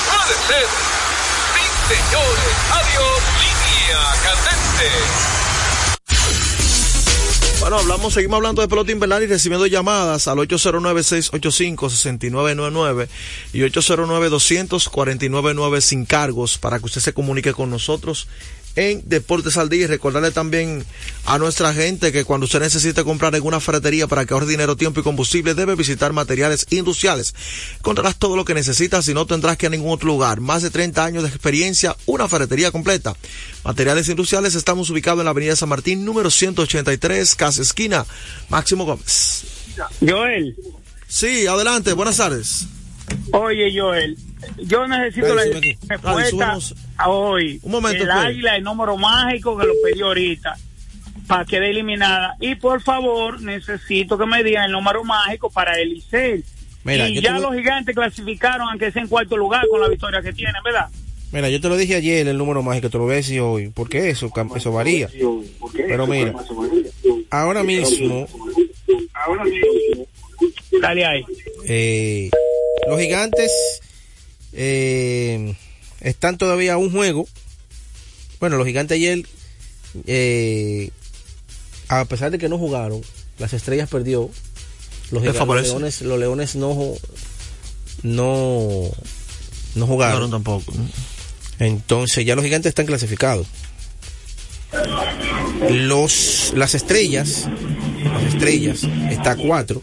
[0.10, 0.66] Puede ser.
[1.54, 1.62] Sí,
[1.94, 2.56] señores.
[2.72, 3.22] Adiós.
[3.40, 4.90] Línea candente.
[7.60, 13.10] Bueno, hablamos, seguimos hablando de pelota invernal y recibiendo llamadas al 809-685-6999
[13.52, 18.30] y 809-249-9 sin cargos para que usted se comunique con nosotros
[18.76, 20.86] en Deportes al Día y recordarle también
[21.26, 24.76] a nuestra gente que cuando usted necesite comprar en una ferretería para que ahorre dinero,
[24.76, 27.34] tiempo y combustible debe visitar materiales industriales.
[27.78, 30.40] Encontrarás todo lo que necesitas y no tendrás que ir a ningún otro lugar.
[30.40, 33.16] Más de 30 años de experiencia, una ferretería completa.
[33.64, 38.06] Materiales industriales, estamos ubicados en la avenida San Martín, número 183, casa esquina,
[38.50, 39.44] Máximo Gómez.
[40.02, 40.56] Joel.
[41.08, 42.68] Sí, adelante, buenas tardes.
[43.32, 44.18] Oye, Joel,
[44.58, 45.44] yo necesito la
[45.88, 46.58] respuesta
[46.98, 47.60] a hoy.
[47.64, 48.28] Un momento, El espere.
[48.28, 50.56] águila, el número mágico que lo pedí ahorita
[51.28, 52.36] para que quede eliminada.
[52.40, 56.02] Y por favor, necesito que me digan el número mágico para el.
[56.84, 60.22] Mira, y ya lo- los gigantes clasificaron, aunque sea en cuarto lugar con la victoria
[60.22, 60.88] que tienen, ¿verdad?
[61.32, 63.70] Mira, yo te lo dije ayer, el número mágico, te lo voy a decir hoy,
[63.70, 65.08] porque eso, eso varía.
[65.76, 66.34] Pero mira,
[67.30, 68.26] ahora mismo,
[70.82, 71.24] Dale ahí.
[71.68, 72.30] eh,
[72.90, 73.52] los gigantes
[74.54, 75.56] eh,
[76.02, 77.28] están todavía a un juego.
[78.40, 79.26] Bueno, los gigantes ayer,
[80.08, 80.92] eh,
[81.88, 83.02] a pesar de que no jugaron,
[83.38, 84.30] las estrellas perdió.
[85.12, 86.94] Los, ¿Te giga- los leones, los leones no,
[88.04, 88.90] no,
[89.76, 90.30] no jugaron.
[90.32, 90.72] tampoco.
[91.60, 93.48] Entonces ya los gigantes están clasificados.
[95.70, 97.48] Los, las estrellas,
[98.04, 99.82] las estrellas está a cuatro,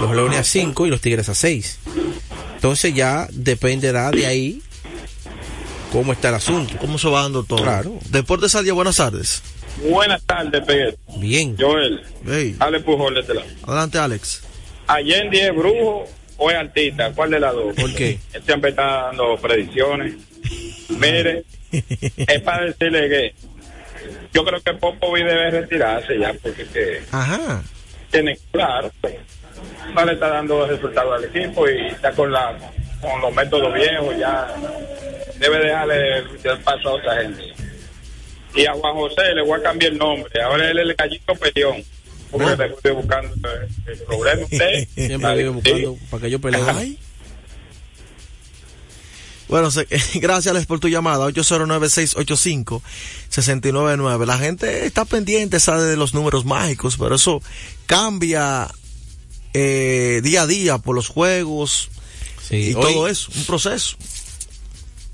[0.00, 1.78] los leones a cinco y los tigres a seis.
[2.54, 4.62] Entonces ya dependerá de ahí
[5.92, 6.76] cómo está el asunto.
[6.78, 7.62] ¿Cómo se va dando todo?
[7.62, 7.98] Claro.
[8.10, 9.42] Deportes al día, buenas tardes.
[9.90, 10.62] Buenas tardes.
[11.18, 11.56] Bien.
[11.58, 12.00] Joel.
[12.26, 12.56] Hey.
[12.58, 13.46] Alex Pujol de este lado.
[13.66, 14.42] Adelante, Alex.
[14.86, 16.04] Allende es brujo
[16.36, 17.12] o es artista.
[17.12, 17.74] ¿Cuál de las dos?
[17.74, 18.18] ¿Por qué?
[18.32, 20.14] Él siempre está dando predicciones.
[20.88, 23.34] Mire, es para decirle que
[24.32, 27.62] yo creo que Popovi debe retirarse ya porque que Ajá.
[28.10, 28.90] tiene claro
[29.94, 32.56] no le está dando resultados al equipo y está con la
[33.00, 34.48] con los métodos viejos ya
[35.38, 37.42] debe dejarle el paso a otra gente
[38.54, 41.34] y a Juan José le voy a cambiar el nombre ahora él es el gallito
[41.34, 41.84] peleón
[42.30, 43.34] porque le estoy buscando
[43.86, 46.62] el problema usted Siempre vive buscando para que yo pelee.
[46.66, 46.98] Ay.
[49.46, 49.86] Bueno, se-
[50.20, 54.26] gracias por tu llamada, 809-685-6999.
[54.26, 57.40] La gente está pendiente, sabe de los números mágicos, pero eso
[57.86, 58.68] cambia
[59.54, 61.88] eh, día a día por los juegos
[62.46, 63.96] Sí, y hoy- todo eso, un proceso.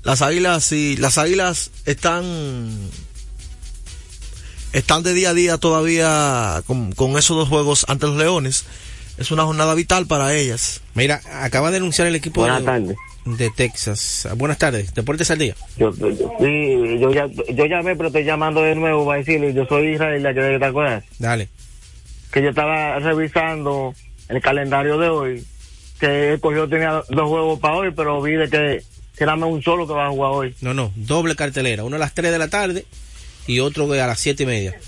[0.03, 2.89] Las águilas, sí, las águilas están
[4.73, 8.65] están de día a día todavía con, con esos dos juegos ante los leones.
[9.17, 10.81] Es una jornada vital para ellas.
[10.95, 12.97] Mira, acaba de anunciar el equipo Buenas de, tardes.
[13.25, 14.27] de Texas.
[14.37, 15.55] Buenas tardes, Deportes al día.
[15.77, 19.65] Yo, yo- sí, yo, ya, yo llamé, pero estoy llamando de nuevo para decirle, yo
[19.67, 21.49] soy Israel, la que te acuerdas, Dale.
[22.31, 23.93] que yo estaba revisando
[24.31, 25.45] el calendario de hoy,
[25.99, 29.93] que cogió tenía dos juegos para hoy, pero vi de que, más un solo que
[29.93, 30.55] va a jugar hoy.
[30.61, 31.83] No, no, doble cartelera.
[31.83, 32.85] Uno a las 3 de la tarde
[33.45, 34.79] y otro a las siete y media.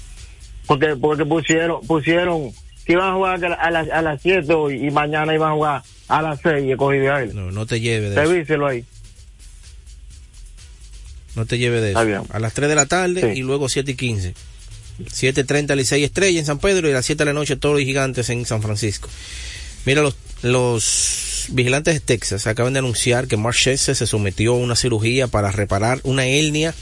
[0.66, 2.52] Porque, porque pusieron, pusieron
[2.86, 5.84] que iban a jugar a las, a las 7 hoy y mañana iban a jugar
[6.08, 7.36] a las 6 y he cogido a él.
[7.36, 8.32] No, no te lleve de eso.
[8.32, 8.86] Revíselo ahí.
[11.36, 12.06] No te lleve de eso.
[12.06, 12.22] bien.
[12.32, 13.40] A las 3 de la tarde Sí.
[13.40, 14.34] y luego 7 y 15.
[15.00, 17.84] 7.30 Licey Estrella en San Pedro y a las 7 de la noche todos los
[17.84, 19.10] gigantes en San Francisco.
[19.86, 24.58] Mira, los, los vigilantes de Texas acaban de anunciar que Mark Scherzer se sometió a
[24.58, 26.74] una cirugía para reparar una hernia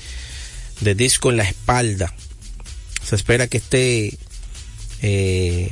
[0.82, 2.14] de disco en la espalda.
[3.04, 4.18] Se espera que esté
[5.02, 5.72] eh,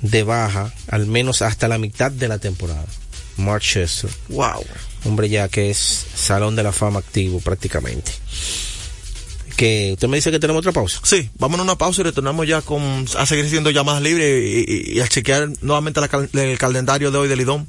[0.00, 2.86] de baja al menos hasta la mitad de la temporada.
[3.36, 4.10] Mark Scherzer.
[4.28, 4.64] Wow.
[5.04, 8.12] Hombre ya que es salón de la fama activo prácticamente.
[9.62, 10.98] Que usted me dice que tenemos otra pausa.
[11.04, 14.98] Sí, vamos a una pausa y retornamos ya con a seguir haciendo llamadas libres y
[14.98, 17.68] a chequear nuevamente la cal- el calendario de hoy del Lidón.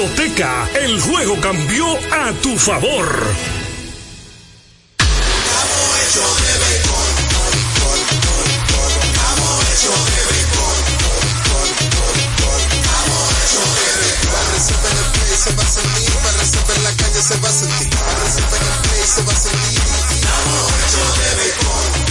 [0.03, 3.35] El juego cambió a tu favor.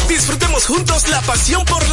[0.06, 1.89] Disfrutemos juntos la pasión por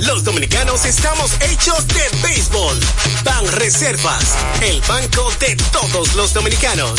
[0.00, 2.80] Los dominicanos estamos hechos de béisbol.
[3.22, 6.98] Ban Reservas, el banco de todos los dominicanos.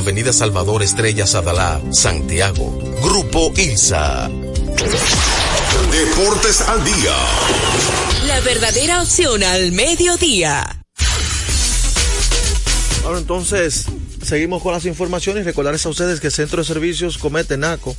[0.00, 2.72] Avenida Salvador Estrella Sadalá, Santiago.
[3.02, 4.30] Grupo ILSA.
[5.90, 7.14] Deportes al día.
[8.26, 10.84] La verdadera opción al mediodía.
[13.04, 13.84] Ahora entonces,
[14.22, 15.44] seguimos con las informaciones.
[15.44, 17.94] Recordarles a ustedes que el Centro de Servicios Comete Naco,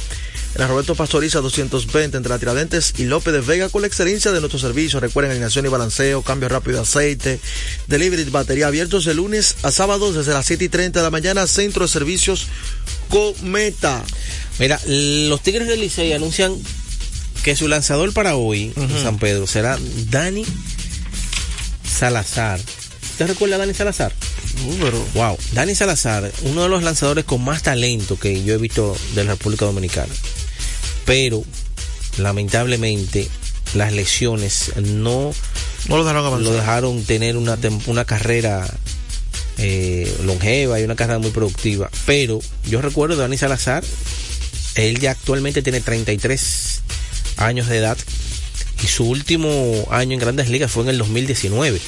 [0.53, 4.31] en la Roberto Pastoriza 220, entre la Tiradentes y López de Vega, con la excelencia
[4.31, 5.01] de nuestros servicios.
[5.01, 7.39] Recuerden alineación y balanceo, cambio rápido de aceite,
[7.87, 11.47] delivery, batería abiertos de lunes a sábados desde las 7 y 30 de la mañana.
[11.47, 12.47] Centro de Servicios
[13.09, 14.03] Cometa.
[14.59, 16.55] Mira, los Tigres del Licey anuncian
[17.43, 19.77] que su lanzador para hoy en San Pedro será
[20.09, 20.45] Dani
[21.83, 22.59] Salazar.
[23.11, 24.13] ¿Usted recuerda a Dani Salazar?
[25.13, 29.23] Wow, Dani Salazar, uno de los lanzadores con más talento que yo he visto de
[29.23, 30.13] la República Dominicana.
[31.11, 31.43] Pero,
[32.19, 33.27] lamentablemente,
[33.73, 35.33] las lesiones no,
[35.89, 36.49] no lo, dejaron avanzar.
[36.49, 37.57] lo dejaron tener una,
[37.87, 38.65] una carrera
[39.57, 41.89] eh, longeva y una carrera muy productiva.
[42.05, 42.39] Pero
[42.69, 43.83] yo recuerdo de Dani Salazar,
[44.75, 46.81] él ya actualmente tiene 33
[47.35, 47.97] años de edad
[48.81, 51.81] y su último año en grandes ligas fue en el 2019.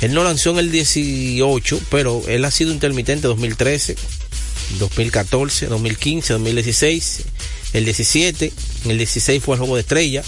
[0.00, 3.96] Él no lanzó en el 18, pero él ha sido intermitente 2013,
[4.78, 7.24] 2014, 2015, 2016,
[7.72, 8.52] el 17,
[8.84, 10.22] en el 16 fue el juego de estrella,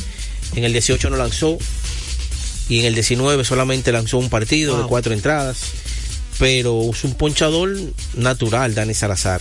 [0.54, 1.58] en el 18 no lanzó
[2.68, 4.82] y en el 19 solamente lanzó un partido wow.
[4.82, 5.58] de cuatro entradas,
[6.38, 7.76] pero es un ponchador
[8.14, 9.40] natural, Dani Salazar.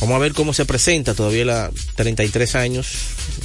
[0.00, 2.88] Vamos a ver cómo se presenta todavía la 33 años,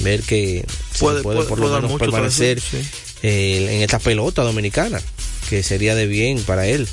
[0.00, 0.64] ver que
[0.98, 2.78] puede, puede, puede por lo menos permanecer sí.
[3.22, 5.00] eh, en esta pelota dominicana
[5.48, 6.88] que sería de bien para él.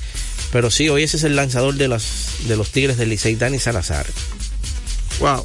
[0.52, 2.04] Pero sí, hoy ese es el lanzador de los,
[2.48, 4.06] de los Tigres del Licey, Dani Salazar.
[5.20, 5.44] Wow.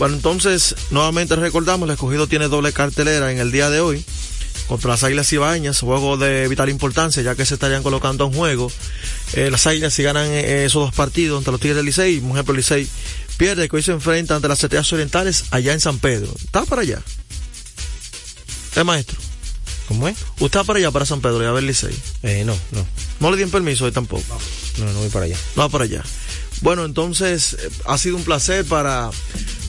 [0.00, 4.02] Bueno, entonces, nuevamente recordamos, el escogido tiene doble cartelera en el día de hoy
[4.66, 8.72] contra las Águilas Ibañas, juego de vital importancia, ya que se estarían colocando en juego.
[9.34, 12.30] Eh, las Águilas, si ganan eh, esos dos partidos ante los Tigres del Licey, por
[12.30, 12.88] ejemplo, el Licey
[13.36, 16.34] pierde, que hoy se enfrenta ante las Estrellas Orientales allá en San Pedro.
[16.42, 17.02] ¿Está para allá?
[18.74, 19.18] ¿Es maestro?
[19.86, 20.16] ¿Cómo es?
[20.38, 21.94] ¿Usted va para allá, para San Pedro, y a ver Licey?
[22.22, 22.86] Eh, no, no.
[23.20, 24.24] ¿No le dieron permiso hoy tampoco?
[24.78, 25.36] No, no, no voy para allá.
[25.56, 26.02] No va para allá.
[26.60, 29.10] Bueno, entonces, eh, ha sido un placer para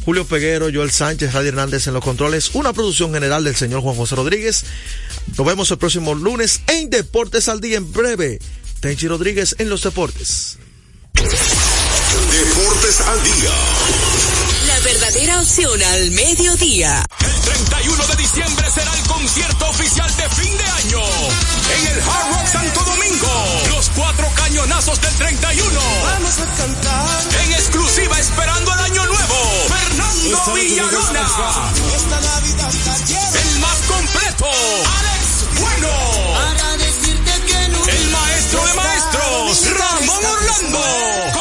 [0.03, 3.95] Julio Peguero, Joel Sánchez, Radio Hernández en los controles, una producción general del señor Juan
[3.95, 4.65] José Rodríguez.
[5.37, 8.39] Nos vemos el próximo lunes en Deportes al Día en breve.
[8.79, 10.57] Tenchi Rodríguez en los deportes.
[11.13, 14.11] Deportes al Día.
[14.91, 17.05] Verdadera opción al mediodía.
[17.21, 21.01] El 31 de diciembre será el concierto oficial de fin de año
[21.79, 23.45] en el Hard Rock Santo Domingo.
[23.69, 25.79] Los cuatro cañonazos del 31.
[26.03, 27.07] Vamos a cantar.
[27.41, 29.35] En exclusiva esperando el año nuevo.
[29.69, 31.21] Fernando Villalona.
[31.95, 33.39] Esta Navidad está llena.
[33.39, 34.45] El más completo.
[34.45, 35.87] Alex Bueno.
[36.35, 37.87] Para decirte que no.
[37.87, 39.67] El maestro de maestros.
[39.71, 41.40] Ramón Orlando.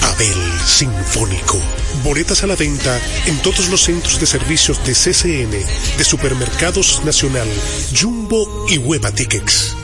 [0.00, 1.58] Pavel Sinfónico.
[2.04, 7.48] Boletas a la venta en todos los centros de servicios de CCN, de Supermercados Nacional,
[7.98, 9.74] Jumbo y Hueva Tickets.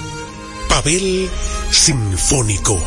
[0.69, 1.31] Pavel
[1.71, 2.81] Sinfónico.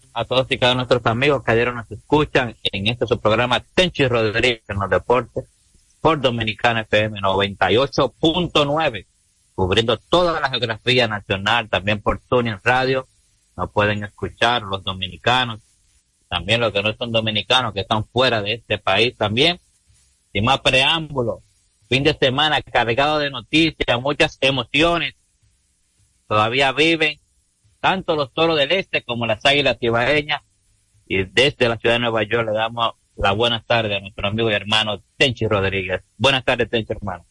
[0.13, 3.19] a todos y cada uno de nuestros amigos que ayer nos escuchan en este su
[3.19, 5.45] programa Tenchi Rodríguez en los deportes
[6.01, 9.05] por Dominicana FM 98.9,
[9.53, 13.07] cubriendo toda la geografía nacional, también por Tuning Radio.
[13.55, 15.59] Nos pueden escuchar los dominicanos,
[16.27, 19.59] también los que no son dominicanos, que están fuera de este país también.
[20.33, 21.43] Sin más preámbulos,
[21.87, 25.13] fin de semana cargado de noticias, muchas emociones.
[26.27, 27.19] Todavía viven
[27.81, 30.41] tanto los toros del este como las águilas tibaeñas.
[31.07, 34.49] Y desde la ciudad de Nueva York le damos la buenas tardes a nuestro amigo
[34.49, 36.01] y hermano Tenchi Rodríguez.
[36.17, 37.25] Buenas tardes, Tenchi, hermano.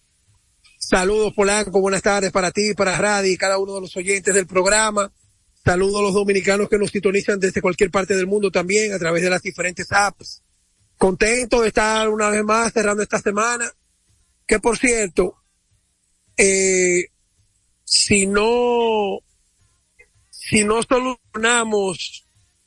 [0.76, 1.80] Saludos, Polanco.
[1.80, 5.10] Buenas tardes para ti, para Radi y cada uno de los oyentes del programa.
[5.64, 9.22] Saludos a los dominicanos que nos sintonizan desde cualquier parte del mundo también a través
[9.22, 10.42] de las diferentes apps.
[10.98, 13.70] Contento de estar una vez más cerrando esta semana.
[14.46, 15.36] Que por cierto,
[16.36, 17.04] eh,
[17.84, 19.20] si no
[20.50, 22.26] si no solucionamos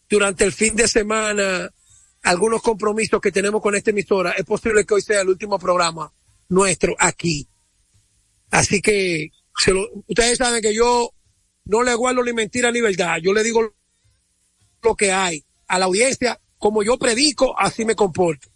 [0.10, 1.70] durante el fin de semana
[2.22, 6.14] algunos compromisos que tenemos con esta emisora, es posible que hoy sea el último programa
[6.48, 7.46] nuestro aquí.
[8.52, 9.32] Así que
[10.08, 11.10] ustedes saben que yo
[11.66, 13.18] no le guardo ni mentira ni verdad.
[13.22, 13.76] Yo le digo
[14.82, 18.48] lo que hay a la audiencia, como yo predico, así me comporto.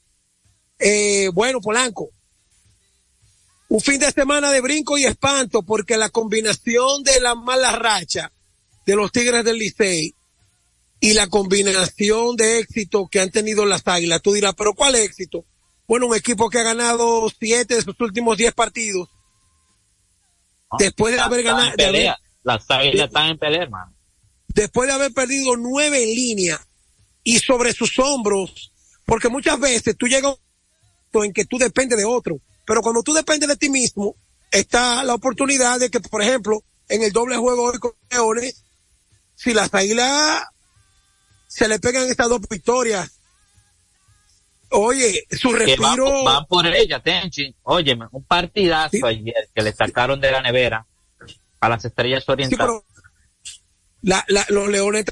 [0.80, 2.12] Eh, bueno, Polanco,
[3.68, 8.32] un fin de semana de brinco y espanto porque la combinación de la mala racha
[8.88, 10.16] de los Tigres del Licey
[11.00, 14.22] y la combinación de éxito que han tenido las Águilas.
[14.24, 15.46] Tú dirás, pero ¿cuál éxito?
[15.88, 19.10] Bueno, un equipo que ha ganado siete de sus últimos diez partidos.
[20.80, 21.72] Después de haber ganado.
[21.78, 23.94] de haber- Las águilas están en pelea, hermano.
[24.56, 26.66] después de haber perdido nueve en línea
[27.24, 28.72] y sobre sus hombros,
[29.06, 30.40] porque muchas veces tú llegas a un
[31.12, 34.16] punto en que tú dependes de otro, pero cuando tú dependes de ti mismo,
[34.52, 38.64] está la oportunidad de que, por ejemplo, en el doble juego hoy con Leones,
[39.38, 40.44] si las águilas
[41.48, 43.20] se le pegan estas dos victorias,
[44.72, 47.56] oye, su van, respiro, van por ella, Tenchi.
[47.64, 50.86] Óyeme, un partidazo ayer que le sacaron de la nevera
[51.60, 52.58] a las estrellas orientales.
[52.66, 52.86] pero
[54.02, 55.06] la, la- los leones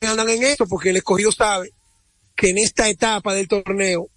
[0.00, 1.72] andan en esto porque el escogido sabe
[2.34, 4.08] que en esta etapa del torneo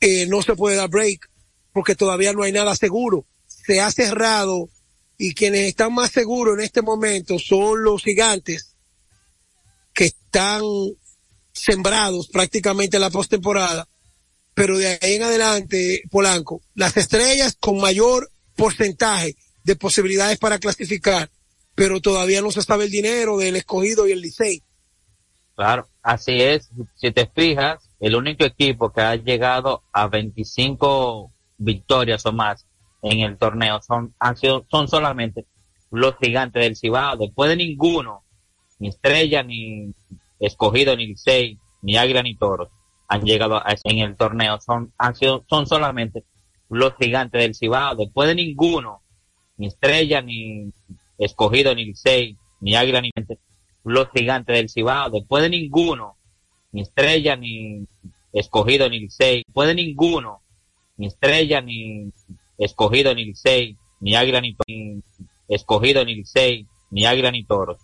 [0.00, 1.28] eh, no se puede dar break
[1.72, 3.24] porque todavía no hay nada seguro.
[3.46, 4.68] Se ha cerrado
[5.24, 8.74] y quienes están más seguros en este momento son los gigantes
[9.94, 10.62] que están
[11.52, 13.86] sembrados prácticamente en la postemporada,
[14.52, 21.30] pero de ahí en adelante, Polanco, las estrellas con mayor porcentaje de posibilidades para clasificar,
[21.76, 24.60] pero todavía no se sabe el dinero del escogido y el Licey.
[25.54, 26.68] Claro, así es.
[26.96, 32.66] Si te fijas, el único equipo que ha llegado a 25 victorias o más
[33.02, 35.46] en el torneo son, han sido, son solamente
[35.90, 37.16] los gigantes del Cibao.
[37.16, 38.24] Después de ninguno,
[38.78, 39.92] ni Estrella, ni
[40.40, 42.68] Escogido, ni Licey, ni Águila, ni Toros,
[43.08, 44.60] han llegado a, en el torneo.
[44.60, 46.24] Son, han sido, son solamente
[46.70, 47.96] los gigantes del Cibao.
[47.96, 49.02] Después de ninguno,
[49.56, 50.72] ni Estrella, ni
[51.18, 53.10] Escogido, ni Licey, ni Águila, ni
[53.84, 55.10] los gigantes del Cibao.
[55.10, 56.16] Después de ninguno,
[56.70, 57.86] ni Estrella, ni
[58.32, 59.42] Escogido, ni Licey.
[59.44, 60.40] Después de ninguno,
[60.96, 62.12] ni Estrella, ni
[62.58, 65.02] Escogido, ni Licey, ni Águila, ni, ni
[65.48, 67.78] Escogido, ni Licey, ni Águila, ni Toros